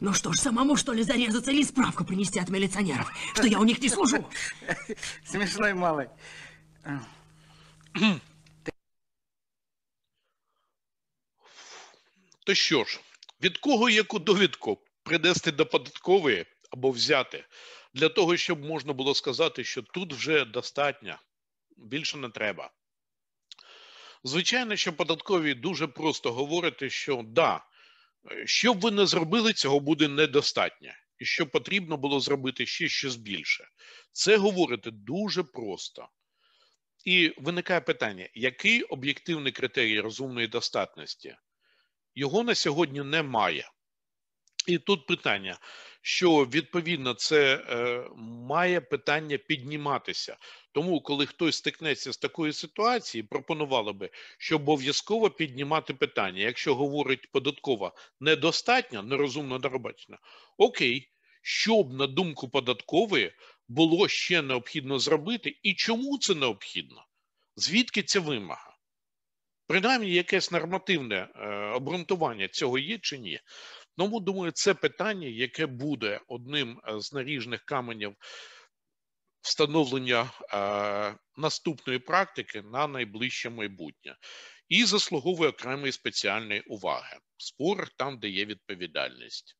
[0.00, 3.64] Ну что ж, самому что ли зарезаться или справку принести от милиционеров, что я у
[3.64, 4.28] них не служу?
[5.24, 6.08] Смешной малый.
[12.44, 13.00] То що ж,
[13.42, 17.44] від кого яку довідку принести до податкової або взяти
[17.94, 21.18] для того, щоб можна було сказати, що тут вже достатньо,
[21.76, 22.70] більше не треба.
[24.27, 27.65] Звичайно, що податкові дуже просто говорити, що да,
[28.45, 33.15] що б ви не зробили, цього буде недостатньо, і що потрібно було зробити ще щось
[33.15, 33.67] більше.
[34.11, 36.09] Це говорити дуже просто.
[37.05, 41.35] І виникає питання: який об'єктивний критерій розумної достатності?
[42.15, 43.69] Його на сьогодні немає.
[44.67, 45.57] І тут питання,
[46.01, 48.03] що відповідно це е,
[48.47, 50.37] має питання підніматися.
[50.71, 56.41] Тому, коли хтось стикнеться з такої ситуації, пропонували би, що обов'язково піднімати питання.
[56.41, 60.17] Якщо говорить податкова недостатньо, нерозумно недорабачено,
[60.57, 61.09] окей,
[61.41, 63.33] що б на думку податкової
[63.67, 67.05] було ще необхідно зробити, і чому це необхідно?
[67.55, 68.77] Звідки ця вимога?
[69.67, 73.39] Принаймні, якесь нормативне е, обґрунтування цього є чи ні?
[73.97, 78.15] Тому думаю, це питання, яке буде одним е, з наріжних каменів
[79.41, 84.15] встановлення е, наступної практики на найближче майбутнє,
[84.69, 87.17] і заслуговує окремої спеціальної уваги.
[87.37, 89.57] В спорах там, де є відповідальність.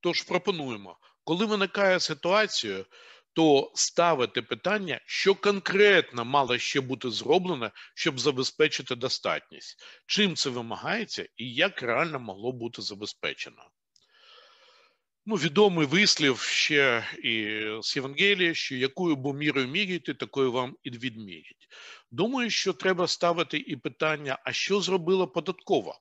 [0.00, 2.84] Тож пропонуємо, коли виникає ситуація,
[3.32, 11.26] то ставити питання, що конкретно мало ще бути зроблено, щоб забезпечити достатність, чим це вимагається
[11.36, 13.70] і як реально могло бути забезпечено.
[15.26, 20.90] Ну, відомий вислів ще і з Євангелія, що якою бо мірою міряєте, такою вам і
[20.90, 21.68] відмірять.
[22.10, 26.00] Думаю, що треба ставити і питання, а що зробила податкова?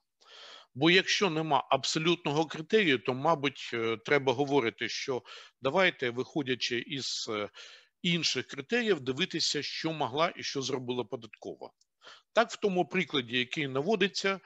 [0.73, 5.23] Бо якщо нема абсолютного критерію, то, мабуть, е, треба говорити, що
[5.61, 7.49] давайте, виходячи із е,
[8.01, 11.71] інших критеріїв, дивитися, що могла і що зробила податкова.
[12.33, 14.39] Так, в тому прикладі, який наводиться,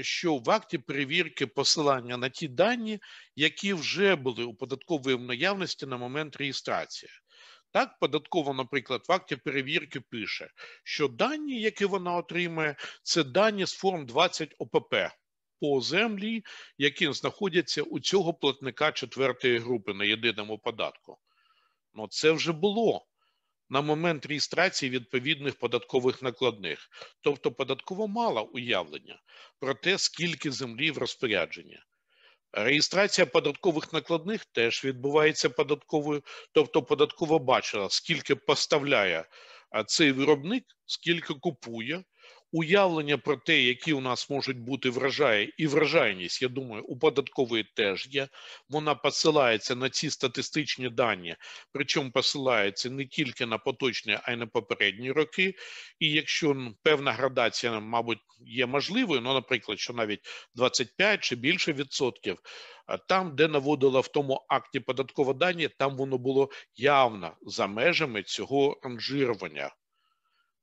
[0.00, 3.00] що в акті перевірки посилання на ті дані,
[3.36, 7.10] які вже були у податкової наявності на момент реєстрації.
[7.70, 10.50] Так, податкова, наприклад, в акті перевірки пише,
[10.84, 14.94] що дані, які вона отримує, це дані з форм 20 ОПП
[15.60, 16.44] по землі,
[16.78, 21.18] які знаходяться у цього платника четвертої групи на єдиному податку.
[21.94, 23.06] Ну, це вже було
[23.70, 26.88] на момент реєстрації відповідних податкових накладних.
[27.20, 29.20] Тобто податкова мала уявлення
[29.60, 31.78] про те, скільки землі в розпорядженні.
[32.52, 39.24] Реєстрація податкових накладних теж відбувається податковою, тобто податкова бачила, скільки поставляє
[39.86, 42.04] цей виробник, скільки купує,
[42.52, 47.64] уявлення про те, які у нас можуть бути врожаї і врожайність, я думаю, у податкової
[47.74, 48.28] теж є.
[48.68, 51.36] Вона посилається на ці статистичні дані,
[51.72, 55.54] причому посилається не тільки на поточні, а й на попередні роки.
[55.98, 60.20] І якщо певна градація, мабуть, є можливою, ну, наприклад, що навіть
[60.54, 62.38] 25 чи більше відсотків.
[63.08, 68.80] Там, де наводила в тому акті податкові дані, там воно було явно за межами цього
[68.82, 69.70] ранжирування.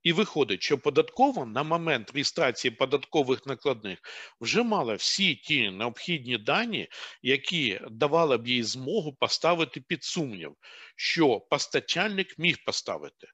[0.06, 4.00] І виходить, що податково на момент реєстрації податкових накладних
[4.42, 6.88] вже мала всі ті необхідні дані,
[7.22, 10.56] які давали б їй змогу поставити під сумнів,
[10.96, 13.28] що постачальник міг поставити,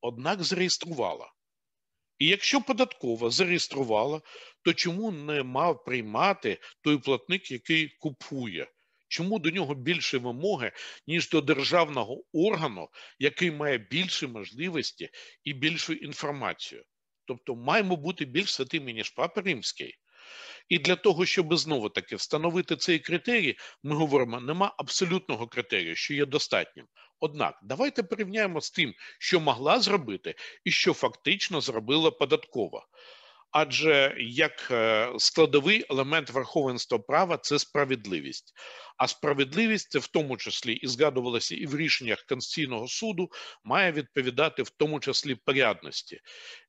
[0.00, 1.32] однак зареєструвала.
[2.18, 4.20] І якщо податкова зареєструвала,
[4.62, 8.70] то чому не мав приймати той платник, який купує?
[9.08, 10.72] Чому до нього більше вимоги,
[11.06, 15.08] ніж до державного органу, який має більше можливості
[15.44, 16.84] і більшу інформацію?
[17.24, 19.94] Тобто маємо бути більш святими, ніж Папа Римський.
[20.68, 26.14] І для того, щоб знову таки встановити цей критерій, ми говоримо, нема абсолютного критерію, що
[26.14, 26.86] є достатнім.
[27.20, 30.34] Однак, давайте порівняємо з тим, що могла зробити,
[30.64, 32.86] і що фактично зробила податкова.
[33.50, 38.52] Адже як е, складовий елемент верховенства права це справедливість.
[38.96, 43.30] А справедливість це в тому числі і згадувалося і в рішеннях Конституційного суду,
[43.64, 46.20] має відповідати в тому числі порядності.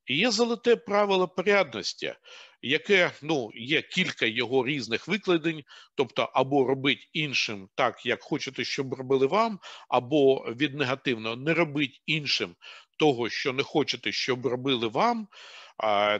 [0.06, 2.14] І є золоте правило порядності,
[2.62, 5.64] яке ну є кілька його різних викладень,
[5.96, 9.60] тобто або робить іншим так, як хочете, щоб робили вам,
[9.90, 12.56] або від негативного не робить іншим
[13.00, 15.28] того, що не хочете, щоб робили вам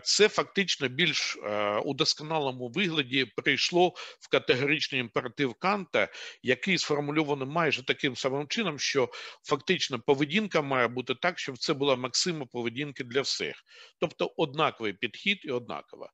[0.04, 6.08] це фактично більш е, у досконалому вигляді прийшло в категоричний імператив Канта,
[6.44, 9.10] який сформульований майже таким самим чином, що
[9.44, 13.56] фактично поведінка має бути так, щоб це була максима поведінки для всіх,
[14.00, 16.12] тобто однаковий підхід і однакова.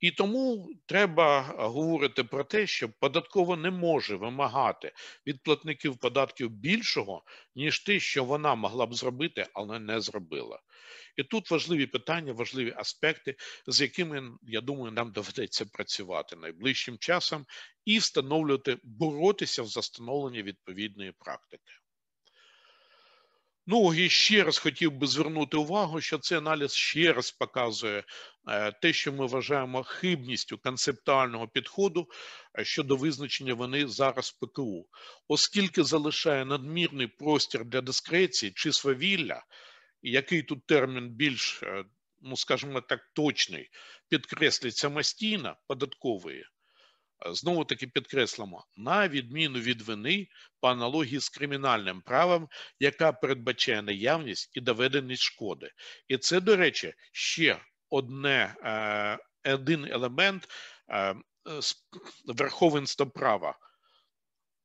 [0.00, 4.92] І тому треба говорити про те, що податково не може вимагати
[5.26, 7.24] від платників податків більшого,
[7.54, 10.60] ніж те, що вона могла б зробити, але не зробила.
[11.16, 13.36] І тут важливі питання, важливі аспекти,
[13.66, 17.46] з якими я думаю, нам доведеться працювати найближчим часом
[17.84, 21.72] і встановлювати, боротися за встановлення відповідної практики.
[23.66, 28.04] Ну і ще раз хотів би звернути увагу, що цей аналіз ще раз показує
[28.48, 32.08] е, те, що ми вважаємо хибністю концептуального підходу
[32.58, 34.86] е, щодо визначення вони зараз ПКУ,
[35.28, 39.44] оскільки залишає надмірний простір для дискреції чи свавілля,
[40.02, 41.84] який тут термін більш, е,
[42.22, 43.70] ну скажімо так, точний,
[44.08, 46.44] підкреслить самостійно податкової.
[47.32, 50.28] Знову таки підкреслимо, на відміну від вини
[50.60, 52.48] по аналогії з кримінальним правом,
[52.80, 55.70] яка передбачає наявність і доведеність шкоди.
[56.08, 57.60] І це, до речі, ще
[57.90, 60.48] одне, е, один елемент
[60.90, 61.14] е,
[62.26, 63.58] верховенства права,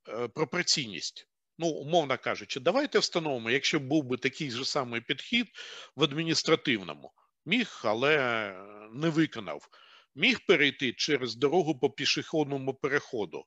[0.10, 1.26] е, пропорційність.
[1.58, 5.48] Ну, умовно кажучи, давайте встановимо, якщо був би такий же самий підхід
[5.96, 7.12] в адміністративному,
[7.46, 8.54] міг, але
[8.94, 9.68] не виконав
[10.16, 13.46] міг перейти через дорогу по пішохідному переходу,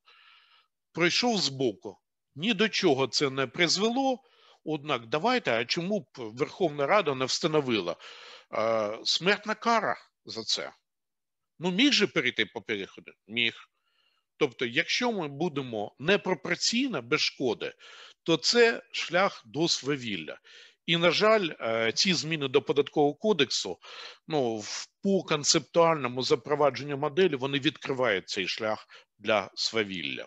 [0.93, 1.99] пройшов збоку.
[2.35, 4.23] Ні до чого це не призвело.
[4.65, 7.97] Однак, давайте, а чому б Верховна Рада не встановила
[8.55, 10.73] е, смертна кара за це?
[11.59, 13.13] Ну, міг же перейти по переходу?
[13.27, 13.55] Міг.
[14.37, 17.73] Тобто, якщо ми будемо непропорційно без шкоди,
[18.23, 20.39] то це шлях до свавілля.
[20.87, 23.79] І, на жаль, е, ці зміни до податкового кодексу,
[24.29, 24.63] ну
[25.03, 30.27] по концептуальному запровадженню моделі вони відкривають цей шлях для свавілля.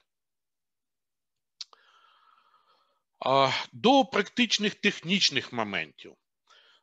[3.73, 6.13] До практичних технічних моментів.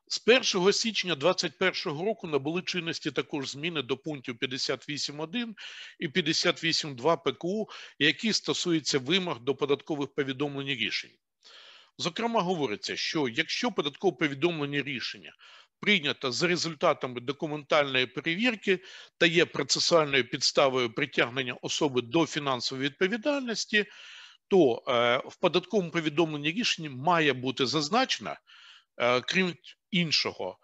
[0.06, 0.22] З
[0.54, 5.54] 1 січня 2021 року набули чинності також зміни до пунктів 58.1
[5.98, 7.68] і 58.2 ПКУ,
[7.98, 11.10] які стосуються вимог до податкових повідомлень і рішень.
[12.02, 15.32] Зокрема, говориться, що якщо податкове повідомлення рішення
[15.80, 18.78] прийнято за результатами документальної перевірки
[19.18, 23.86] та є процесуальною підставою притягнення особи до фінансової відповідальності,
[24.48, 28.36] то е, в податковому повідомленні рішення має бути зазначено,
[28.98, 29.54] е, крім
[29.90, 30.58] іншого,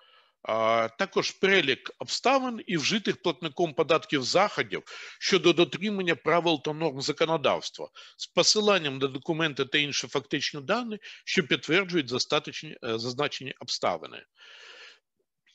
[0.99, 4.83] також перелік обставин і вжитих платником податків заходів
[5.21, 11.43] щодо дотримання правил та норм законодавства з посиланням на документи та інші фактичні дані, що
[11.43, 14.23] підтверджують е, зазначені обставини.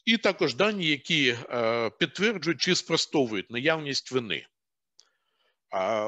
[0.06, 4.46] І також дані, які е, підтверджують чи спростовують наявність вини.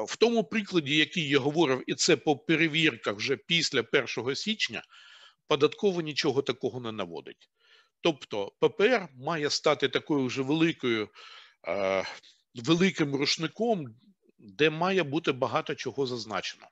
[0.06, 3.84] В тому прикладі, який я говорив, і це по перевірках вже після
[4.16, 4.82] 1 січня,
[5.48, 7.48] податково нічого такого не наводить.
[8.00, 11.08] Тобто ППР має стати такою вже великою,
[11.68, 12.04] е,
[12.54, 13.86] великим рушником,
[14.38, 16.66] де має бути багато чого зазначено.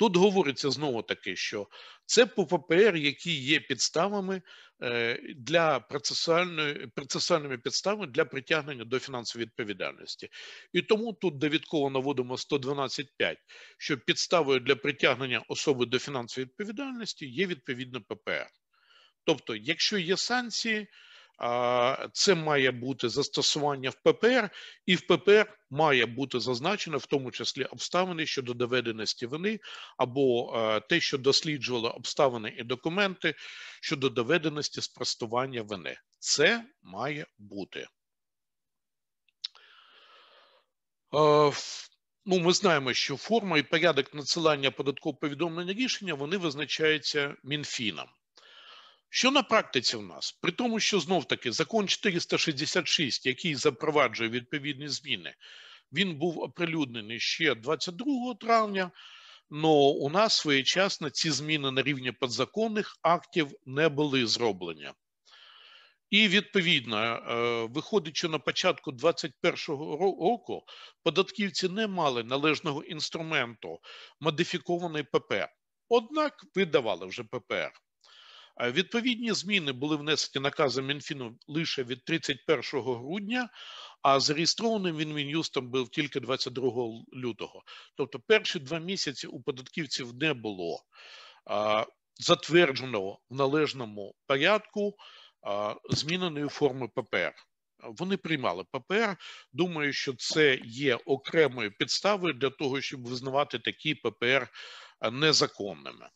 [0.00, 1.68] Тут говориться знову таки, що
[2.06, 4.42] це ППР, які є підставами
[4.82, 10.28] е, для процесуальної процесуальними підставами для притягнення до фінансової відповідальності.
[10.72, 13.36] І тому тут довідково наводимо 112.5,
[13.78, 18.46] що підставою для притягнення особи до фінансової відповідальності є відповідно ППР.
[19.24, 20.88] Тобто, якщо є санкції,
[22.12, 24.50] це має бути застосування в ППР,
[24.86, 29.60] і в ППР має бути зазначено в тому числі обставини щодо доведеності вини,
[29.98, 30.52] або
[30.88, 33.34] те, що досліджували обставини і документи
[33.82, 35.96] щодо доведеності спростування вини.
[36.18, 37.86] Це має бути.
[41.12, 48.08] Ну, Ми знаємо, що форма і порядок надсилання податкового повідомлення рішення вони визначаються Мінфіном.
[49.12, 50.32] Що на практиці в нас?
[50.32, 55.34] При тому, що знов таки закон 466, який запроваджує відповідні зміни,
[55.92, 58.90] він був оприлюднений ще 22 травня,
[59.50, 59.68] але
[60.00, 64.90] у нас своєчасно ці зміни на рівні підзаконних актів не були зроблені.
[66.10, 70.64] І відповідно, е, виходить, на початку 2021 року
[71.02, 73.78] податківці не мали належного інструменту
[74.20, 75.48] модифікований ППР,
[75.88, 77.72] однак видавали вже ППР.
[78.62, 83.48] Відповідні зміни були внесені наказом Мінфіну лише від 31 грудня,
[84.02, 86.70] а зареєстрованим він мін'юстом був тільки 22
[87.14, 87.62] лютого.
[87.96, 90.82] Тобто, перші два місяці у податківців не було
[92.14, 94.94] затвердженого в належному порядку
[95.90, 97.34] зміненої форми ППР.
[97.82, 99.16] Вони приймали ППР,
[99.52, 104.48] думаю, що це є окремою підставою для того, щоб визнавати такі ППР
[105.12, 106.08] незаконними.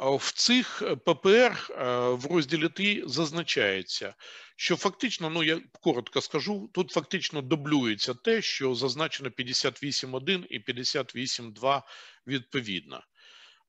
[0.00, 4.14] В цих е, ППР е, в розділі 3 зазначається,
[4.56, 11.82] що фактично, ну я коротко скажу, тут фактично дублюється те, що зазначено 58.1 і 58.2
[12.26, 13.04] відповідно.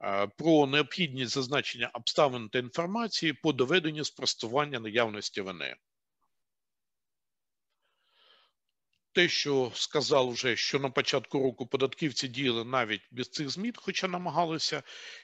[0.03, 5.75] Е, Про необхідність зазначення обставин та інформації по доведенню спростування наявності вини.
[9.15, 14.07] Те, що сказав вже, що на початку року податківці діяли навіть без цих змін, хоча
[14.07, 14.83] намагалися,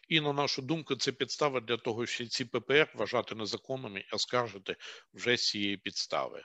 [0.10, 4.76] і на нашу думку, це підстава для того, щоб ці ППР вважати незаконними і оскаржити
[5.14, 6.44] вже з цієї підстави.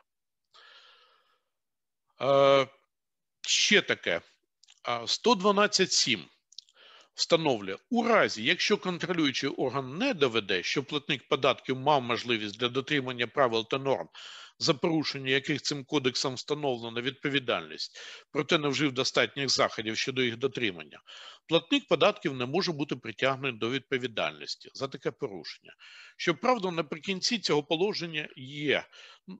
[2.20, 2.66] Е,
[3.40, 4.20] ще таке.
[4.88, 6.24] Е, 112.7
[7.14, 13.26] встановлює, у разі, якщо контролюючий орган не доведе, що платник податків мав можливість для дотримання
[13.26, 14.08] правил та норм,
[14.58, 17.98] за порушення яких цим кодексом встановлено відповідальність,
[18.32, 21.00] проте не вжив достатніх заходів щодо їх дотримання,
[21.48, 25.74] платник податків не може бути притягнений до відповідальності за таке порушення.
[26.16, 28.84] Щоправда, наприкінці цього положення є,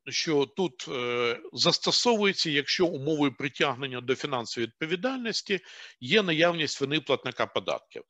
[0.08, 5.60] що тут е, застосовується, якщо умовою притягнення до фінансової відповідальності
[6.00, 8.02] є наявність вини платника податків.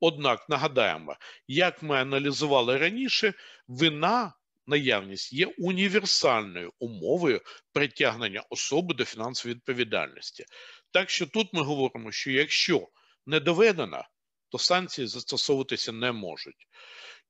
[0.00, 1.16] Однак нагадаємо,
[1.48, 3.34] як ми аналізували раніше,
[3.68, 4.32] вина
[4.68, 7.40] наявність є універсальною умовою
[7.72, 10.44] притягнення особи до фінансової відповідальності.
[10.90, 12.88] Так що тут ми говоримо, що якщо
[13.26, 14.04] не доведено,
[14.48, 16.68] то санкції застосовуватися не можуть.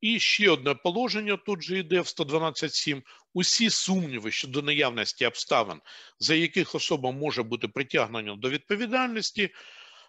[0.01, 3.03] І ще одне положення тут же йде в 112.7.
[3.35, 5.81] Усі сумніви щодо наявності обставин,
[6.19, 9.51] за яких особа може бути притягнена до відповідальності,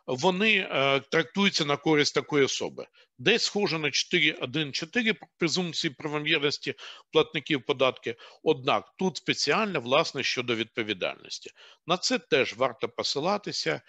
[0.08, 2.88] вони е, трактуються на користь такої особи.
[3.18, 6.76] Десь схоже на 4.1.4 презумпції правомірності
[7.12, 8.16] платників податки.
[8.43, 11.52] Однак тут спеціально власне щодо відповідальності.
[11.88, 13.82] На це теж варто посилатися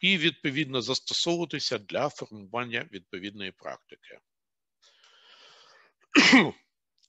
[0.00, 4.18] і відповідно застосовуватися для формування відповідної практики.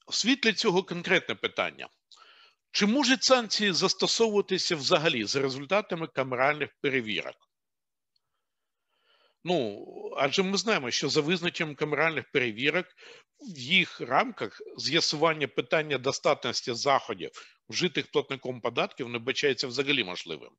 [0.07, 1.87] У світлі цього конкретне питання.
[2.71, 7.35] Чи можуть санкції застосовуватися взагалі за результатами камеральних перевірок?
[9.43, 9.85] Ну,
[10.17, 12.85] адже ми знаємо, що за визначенням камеральних перевірок
[13.39, 17.31] в їх рамках з'ясування питання достатності заходів,
[17.69, 20.51] вжитих платником податків, не бачається взагалі можливим.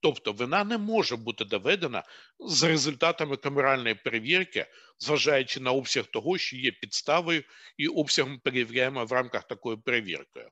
[0.00, 2.02] Тобто вина не може бути доведена
[2.38, 4.66] за результатами камеральної перевірки,
[4.98, 7.42] зважаючи на обсяг того, що є підставою
[7.76, 10.48] і обсягом перевіряємо в рамках такої перевірки.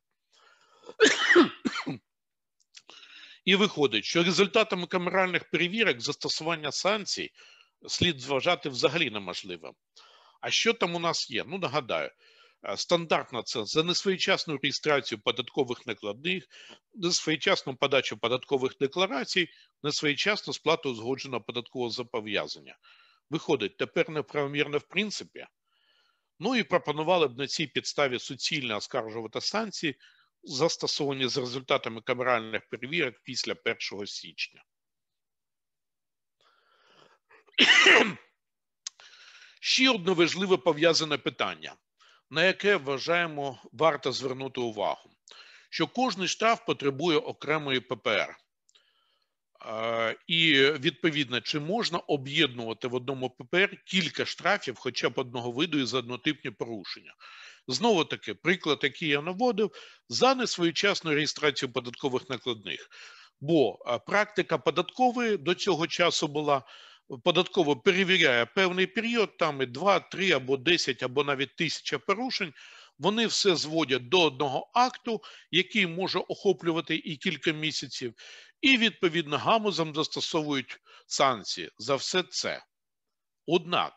[3.44, 7.30] І виходить, що результатами камеральних перевірок застосування санкцій
[7.88, 9.74] слід зважати взагалі неможливо.
[10.40, 11.44] А що там у нас є?
[11.46, 12.10] Ну, нагадаю,
[12.68, 16.44] е, стандартно це за несвоєчасну реєстрацію податкових накладних,
[16.94, 19.48] несвоєчасну подачу податкових декларацій,
[19.82, 22.76] несвоєчасну сплату узгодженого податкового зобов'язання.
[23.30, 25.46] Виходить, тепер неправомірно в принципі.
[26.38, 29.96] Ну і пропонували б на цій підставі суцільно оскаржувати санкції
[30.44, 33.54] застосовані з результатами камеральних перевірок після
[33.92, 34.64] 1 січня.
[39.60, 41.74] Ще одне важливе пов'язане питання,
[42.30, 45.10] на яке вважаємо варто звернути увагу,
[45.70, 48.36] що кожний штраф потребує окремої ППР.
[50.26, 55.84] І відповідно, чи можна об'єднувати в одному ППР кілька штрафів, хоча б одного виду і
[55.84, 57.14] за однотипні порушення.
[57.68, 59.70] Знову таки, приклад, який я наводив,
[60.08, 62.88] за несвоєчасну реєстрацію податкових накладних.
[63.40, 66.62] Бо практика податкової до цього часу була
[67.24, 72.52] податково перевіряє певний період, там і 2, 3 або 10, або навіть тисяча порушень.
[72.98, 78.14] Вони все зводять до одного акту, який може охоплювати і кілька місяців,
[78.60, 82.64] і відповідно гамузом застосовують санкції за все це.
[83.46, 83.92] Однак,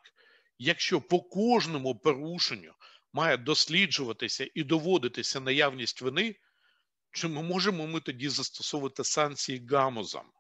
[0.60, 2.74] якщо по кожному порушенню
[3.16, 6.36] має досліджуватися і доводитися наявність вини,
[7.12, 10.32] чи ми можемо ми тоді застосовувати санкції гамузом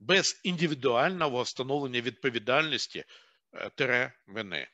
[0.00, 3.04] без індивідуального встановлення відповідальності
[3.52, 4.68] е, тире вини?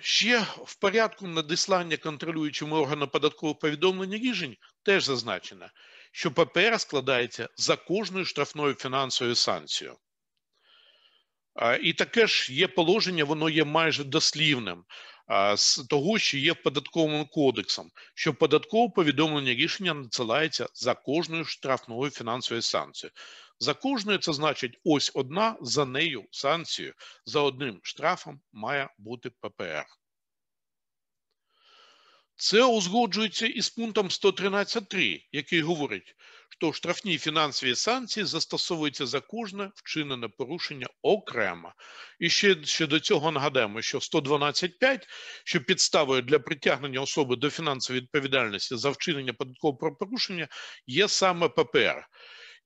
[0.00, 5.70] Ще в порядку надіслання контролюючому органу податкового повідомлення рішень теж зазначено,
[6.12, 9.98] що ППР складається за кожною штрафною фінансовою санкцією.
[11.82, 14.84] І таке ж є положення, воно є майже дослівним
[15.56, 22.62] з того, що є податковим кодексом, що податкове повідомлення рішення надсилається за кожною штрафною фінансовою
[22.62, 23.12] санкцією.
[23.58, 26.94] За кожною це значить ось одна за нею санкцію
[27.24, 29.84] за одним штрафом має бути ППР.
[32.38, 36.14] Це узгоджується із пунктом 113.3, який говорить,
[36.48, 41.72] що штрафні фінансові санкції застосовуються за кожне вчинене порушення окремо.
[42.18, 45.00] І ще, ще до цього нагадаємо, що 112.5,
[45.44, 50.48] що підставою для притягнення особи до фінансової відповідальності за вчинення податкового правопорушення
[50.86, 52.06] є саме ППР.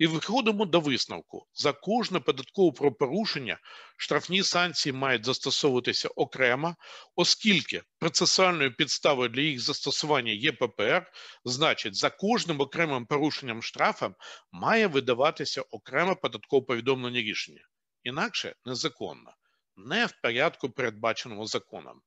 [0.01, 3.59] І виходимо до висновку: за кожне податкове правопорушення
[3.97, 6.77] штрафні санкції мають застосовуватися окремо,
[7.17, 11.13] оскільки процесуальною підставою для їх застосування є ППР,
[11.45, 14.15] значить, за кожним окремим порушенням штрафом
[14.53, 17.69] має видаватися окреме податкове повідомлення рішення.
[18.03, 19.35] Інакше незаконно,
[19.77, 22.03] не в порядку, передбаченому законом.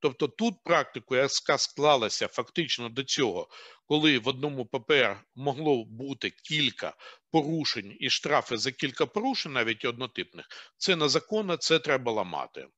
[0.00, 3.48] Тобто тут практику, яка склалася фактично до цього,
[3.84, 6.94] коли в одному ППР могло бути кілька
[7.30, 10.46] порушень і штрафи за кілька порушень, навіть однотипних,
[10.76, 12.68] це незаконно, це треба ламати.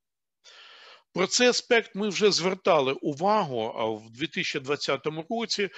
[1.15, 5.69] Про цей аспект ми вже звертали увагу в 2020 році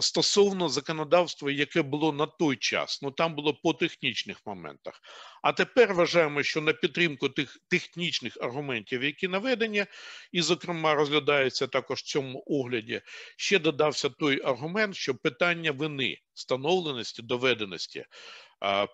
[0.00, 3.02] стосовно законодавства, яке було на той час.
[3.02, 5.00] Ну там було по технічних моментах.
[5.42, 9.86] А тепер вважаємо, що на підтримку тих технічних аргументів, які наведені,
[10.32, 13.00] і, зокрема, розглядаються також в цьому огляді,
[13.36, 18.04] ще додався той аргумент, що питання вини, встановленості, доведеності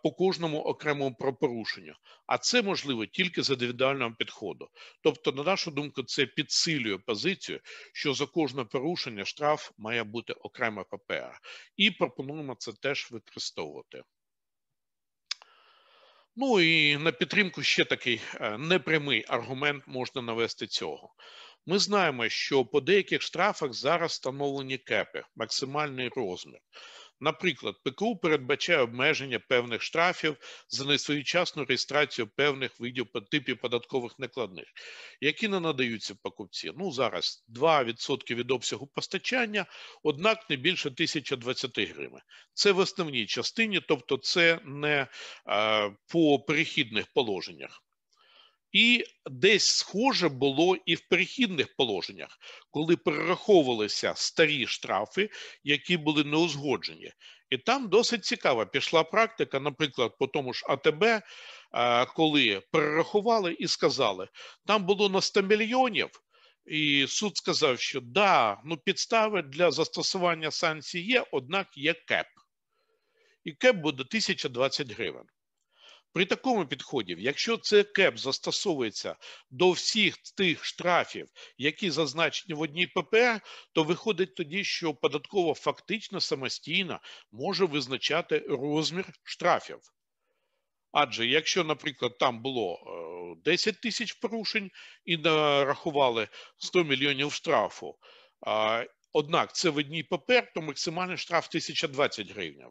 [0.03, 1.95] по кожному окремому правопорушенню,
[2.27, 4.69] а це можливо тільки з індивідуального підходу.
[5.03, 7.61] Тобто, на нашу думку, це підсилює позицію,
[7.93, 11.41] що за кожне порушення штраф має бути окрема ППР.
[11.77, 14.03] І пропонуємо це теж використовувати.
[16.37, 21.15] Ну і на підтримку ще такий е, непрямий аргумент можна навести цього.
[21.67, 26.61] Ми знаємо, що по деяких штрафах зараз встановлені кепи, максимальний розмір.
[27.23, 30.37] Наприклад, ПКУ передбачає обмеження певних штрафів
[30.69, 34.65] за несвоєчасну реєстрацію певних видів типів податкових накладних,
[35.21, 36.71] які не надаються покупці.
[36.79, 39.67] Ну зараз 2% від обсягу постачання,
[40.03, 42.23] однак не більше 1020 гривень.
[42.55, 45.07] Це в основній частині, тобто це не
[46.13, 47.83] по перехідних положеннях.
[48.73, 52.39] І десь схоже було і в перехідних положеннях,
[52.71, 55.31] коли перераховувалися старі штрафи,
[55.65, 57.13] які були неузгоджені.
[57.51, 61.05] І там досить цікава пішла практика, наприклад, по тому ж АТБ,
[62.15, 64.29] коли перерахували і сказали,
[64.67, 66.11] там було на 100 мільйонів,
[66.67, 72.27] і суд сказав, що да, ну підстави для застосування санкцій є, однак є кеп.
[73.45, 75.27] І кеп буде 1020 гривень.
[76.13, 79.17] При такому підході, якщо це кеп застосовується
[79.51, 83.41] до всіх тих штрафів, які зазначені в одній ППР,
[83.73, 87.01] то виходить тоді, що податково фактично самостійно
[87.33, 89.79] може визначати розмір штрафів.
[90.93, 92.79] Адже якщо, наприклад, там було
[93.45, 94.71] 10 тисяч порушень
[95.05, 97.99] і нарахували 100 мільйонів штрафу,
[99.13, 102.71] однак це в одній ППР, то максимальний штраф 1020 гривень.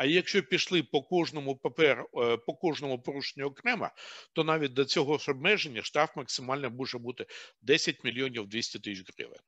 [0.00, 3.90] А якщо пішли по кожному папер, е, по кожному порушенню окремо,
[4.32, 7.26] то навіть до цього ж обмеження штраф максимально може бути
[7.62, 9.40] 10 мільйонів 200 тисяч гривень.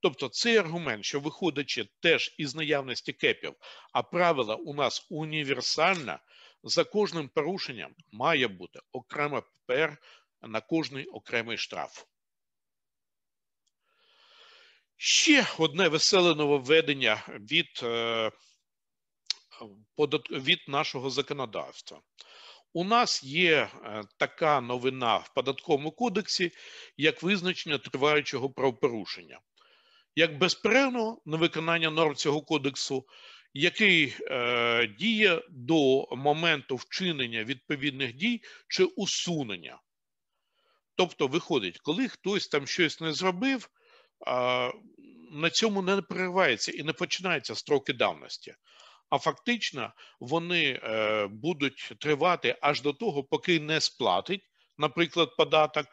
[0.00, 3.54] Тобто цей аргумент, що виходячи теж із наявності кепів,
[3.92, 6.18] а правила у нас універсальна,
[6.62, 9.96] за кожним порушенням має бути окрема ППР
[10.42, 12.04] на кожний окремий штраф.
[14.96, 18.30] Ще одне веселе нововведення від е,
[20.30, 22.00] від нашого законодавства.
[22.72, 26.52] У нас є е, така новина в податковому кодексі,
[26.96, 29.40] як визначення триваючого правопорушення,
[30.16, 33.04] як безперервно невиконання норм цього кодексу,
[33.54, 39.80] який е, діє до моменту вчинення відповідних дій чи усунення.
[40.96, 43.70] Тобто, виходить, коли хтось там щось не зробив,
[44.26, 44.72] е,
[45.30, 48.54] на цьому не переривається і не починаються строки давності
[49.10, 54.42] а фактично вони е, будуть тривати аж до того, поки не сплатить,
[54.78, 55.86] наприклад, податок.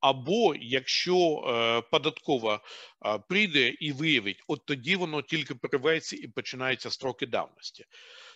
[0.00, 2.60] Або якщо е, податкова
[3.06, 7.84] е, прийде і виявить, от тоді воно тільки переривається і починаються строки давності.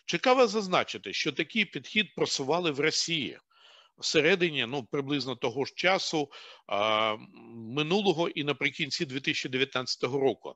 [0.07, 3.39] Цікаво зазначити, що такий підхід просували в Росії
[3.99, 6.31] всередині ну, приблизно того ж часу
[7.55, 10.55] минулого і наприкінці 2019 року.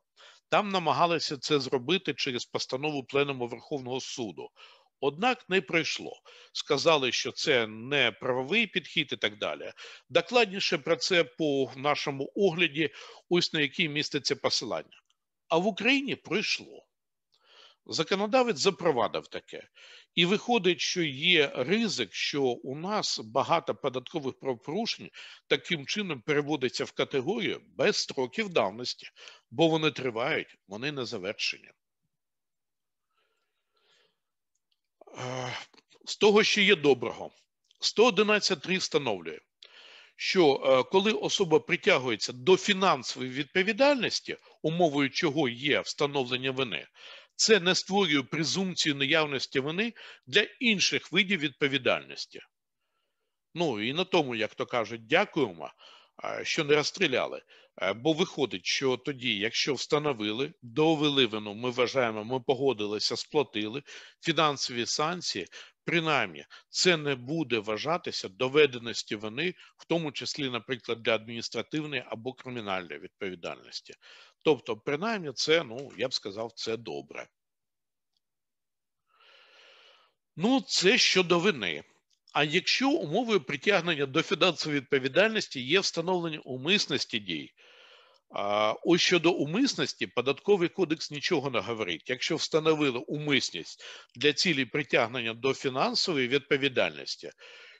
[0.48, 4.50] Там намагалися це зробити через постанову Пленуму Верховного суду.
[5.00, 6.12] Однак не пройшло.
[6.52, 9.72] Сказали, що це не правовий підхід і так далі.
[10.08, 12.90] Докладніше про це по нашому огляді,
[13.28, 15.02] ось на якій міститься посилання.
[15.48, 16.87] А в Україні пройшло.
[17.88, 19.68] Законодавець запровадив таке.
[20.14, 25.10] І виходить, що є ризик, що у нас багато податкових правопорушень
[25.46, 29.06] таким чином переводиться в категорію без строків давності,
[29.50, 31.70] бо вони тривають, вони не завершені.
[36.04, 37.30] З того, що є доброго,
[37.80, 39.38] 111.3 встановлює,
[40.16, 46.86] що е, коли особа притягується до фінансової відповідальності, умовою чого є встановлення вини,
[47.38, 49.92] це не створює презумпцію наявності вини
[50.26, 52.40] для інших видів відповідальності.
[53.54, 55.70] Ну і на тому, як то кажуть, дякуємо,
[56.42, 57.42] що не розстріляли.
[57.82, 63.82] Е, Бо виходить, що тоді, якщо встановили, довели вину, ми вважаємо, ми погодилися, сплатили
[64.20, 65.46] фінансові санкції,
[65.84, 73.00] принаймні це не буде вважатися доведеності вини, в тому числі, наприклад, для адміністративної або кримінальної
[73.00, 73.94] відповідальності.
[74.42, 77.28] Тобто, принаймні, це, ну, я б сказав, це добре.
[80.36, 81.84] Ну, це щодо вини.
[82.32, 87.52] А якщо умовою притягнення до фінансової відповідальності є встановлення умисності дій,
[88.30, 92.10] а, ось щодо умисності, податковий кодекс нічого не говорить.
[92.10, 93.84] Якщо встановили умисність
[94.14, 97.30] для цілі притягнення до фінансової відповідальності,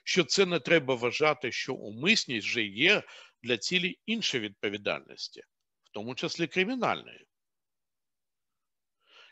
[0.03, 3.03] що це не треба вважати, що умисність вже є
[3.43, 5.43] для цілі іншої відповідальності,
[5.99, 7.25] тому числі кримінальної.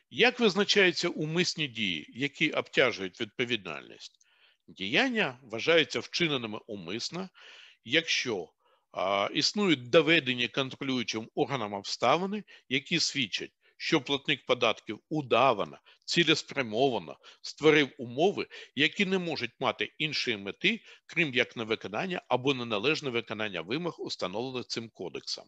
[0.09, 4.11] Як визначаються умисні дії, які обтяжують відповідальність?
[4.67, 7.29] Діяння вважаються вчиненими умисно,
[7.83, 8.49] якщо
[8.91, 18.47] а, існують доведені контролюючим органам обставини, які свідчать, що платник податків удавано, цілеспрямовано створив умови,
[18.75, 24.89] які не можуть мати іншої мети, крім як невиконання або неналежне виконання вимог, установлених цим
[24.89, 25.45] кодексом.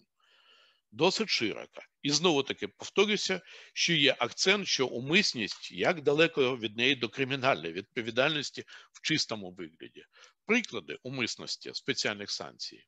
[0.91, 1.81] Досить широко.
[2.01, 3.41] І знову таки повторюся,
[3.73, 8.63] що є акцент, що умисність як далеко від неї до кримінальної відповідальності
[8.93, 10.05] в чистому вигляді.
[10.45, 12.85] Приклади умисності спеціальних санкцій.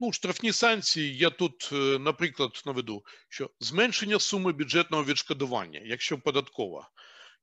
[0.00, 6.90] Ну, штрафні санкції я тут, е, наприклад, наведу, що зменшення суми бюджетного відшкодування, якщо податкова.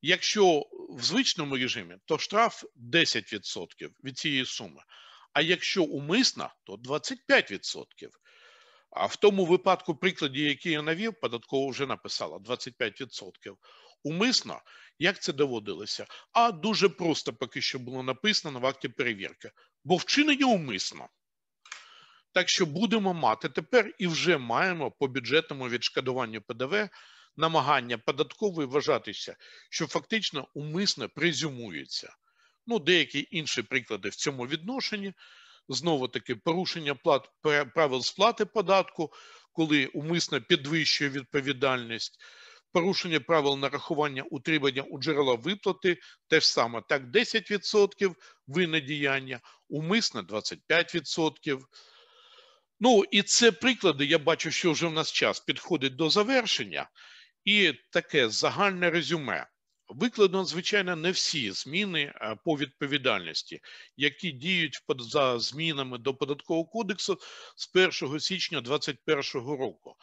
[0.01, 4.81] Якщо в звичному режимі, то штраф 10% від цієї суми.
[5.33, 8.09] А якщо умисна, то 25%.
[8.95, 13.31] А в тому випадку, прикладі, який я навів, податково вже написала 25%.
[14.03, 14.61] Умисно,
[14.99, 16.05] як це доводилося?
[16.31, 19.51] А дуже просто поки що було написано в акті перевірки,
[19.83, 21.07] бо вчинення умисно.
[22.31, 26.89] Так що будемо мати тепер і вже маємо по бюджетному відшкодуванню ПДВ
[27.37, 29.35] намагання податкової вважатися,
[29.69, 32.15] що фактично умисно презюмується.
[32.67, 35.13] Ну, деякі інші приклади в цьому відношенні
[35.69, 37.29] знову таки порушення плат
[37.75, 39.13] правил сплати податку,
[39.51, 42.17] коли умисно підвищує відповідальність,
[42.71, 45.97] порушення правил нарахування утримання у джерела виплати
[46.27, 48.15] теж саме так 10%
[48.47, 49.39] винне діяння,
[49.69, 51.59] умисно 25%.
[52.79, 54.05] Ну і це приклади.
[54.05, 56.89] Я бачу, що вже в нас час підходить до завершення,
[57.45, 59.47] і таке загальне резюме.
[59.87, 62.13] Викладено, звичайно, не всі зміни
[62.45, 63.59] по відповідальності,
[63.97, 67.19] які діють за змінами до податкового кодексу
[67.55, 69.95] з 1 січня 2021 року.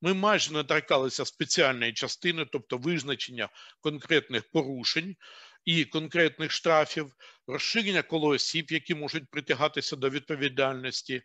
[0.00, 3.48] Ми майже не торкалися спеціальної частини, тобто визначення
[3.80, 5.16] конкретних порушень
[5.64, 7.12] і конкретних штрафів,
[7.46, 11.22] розширення коло осіб, які можуть притягатися до відповідальності,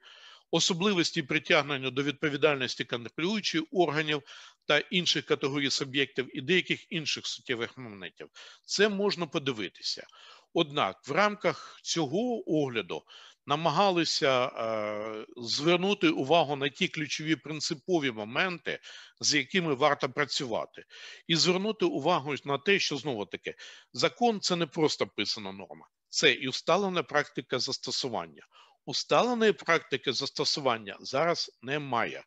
[0.52, 4.24] особливості притягнення до відповідальності контролюючих органів
[4.66, 8.30] та інших категорій суб'єктів і деяких інших суттєвих моментів.
[8.66, 10.08] Це можна подивитися.
[10.54, 13.04] Однак в рамках цього огляду
[13.46, 18.80] намагалися е, звернути увагу на ті ключові принципові моменти,
[19.20, 20.84] з якими варто працювати,
[21.28, 23.56] і звернути увагу на те, що знову таки
[23.94, 28.48] закон це не просто писана норма, це і усталена практика застосування.
[28.86, 32.24] Усталеної практики застосування зараз немає,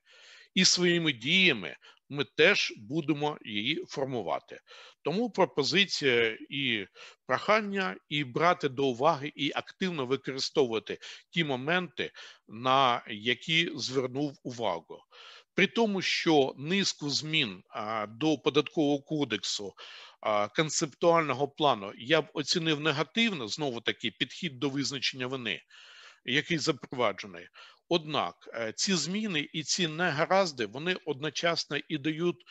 [0.54, 1.76] і своїми діями
[2.08, 4.60] ми теж будемо її формувати.
[5.02, 6.86] Тому пропозиція і
[7.26, 10.98] прохання, і брати до уваги, і активно використовувати
[11.30, 12.10] ті моменти,
[12.48, 14.98] на які звернув увагу.
[15.54, 17.62] При тому, що низку змін
[18.08, 19.74] до податкового кодексу
[20.56, 25.62] концептуального плану я б оцінив негативно знову таки підхід до визначення вини
[26.26, 27.48] який запроваджений.
[27.88, 28.34] Однак
[28.74, 32.44] ці зміни і ці негаразди вони одночасно і дають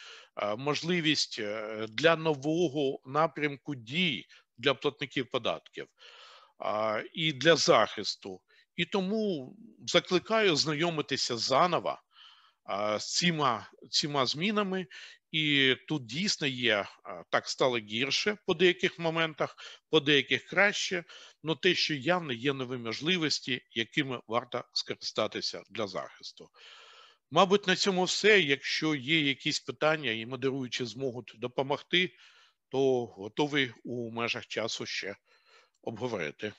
[0.57, 1.41] можливість
[1.89, 4.25] для нового напрямку дій
[4.57, 5.87] для платників податків
[7.13, 8.41] і для захисту.
[8.75, 9.55] І тому
[9.87, 11.99] закликаю знайомитися заново
[12.99, 14.87] з цими, цими змінами
[15.35, 16.85] І тут дійсно є
[17.29, 19.55] так стало гірше по деяких моментах,
[19.89, 21.03] по деяких краще,
[21.43, 26.49] але те, що явно є нові можливості, якими варто скористатися для захисту.
[27.31, 28.41] Мабуть, на цьому все.
[28.41, 32.11] Якщо є якісь питання і модеруючі зможуть допомогти,
[32.69, 35.15] то готовий у межах часу ще
[35.81, 36.53] обговорити.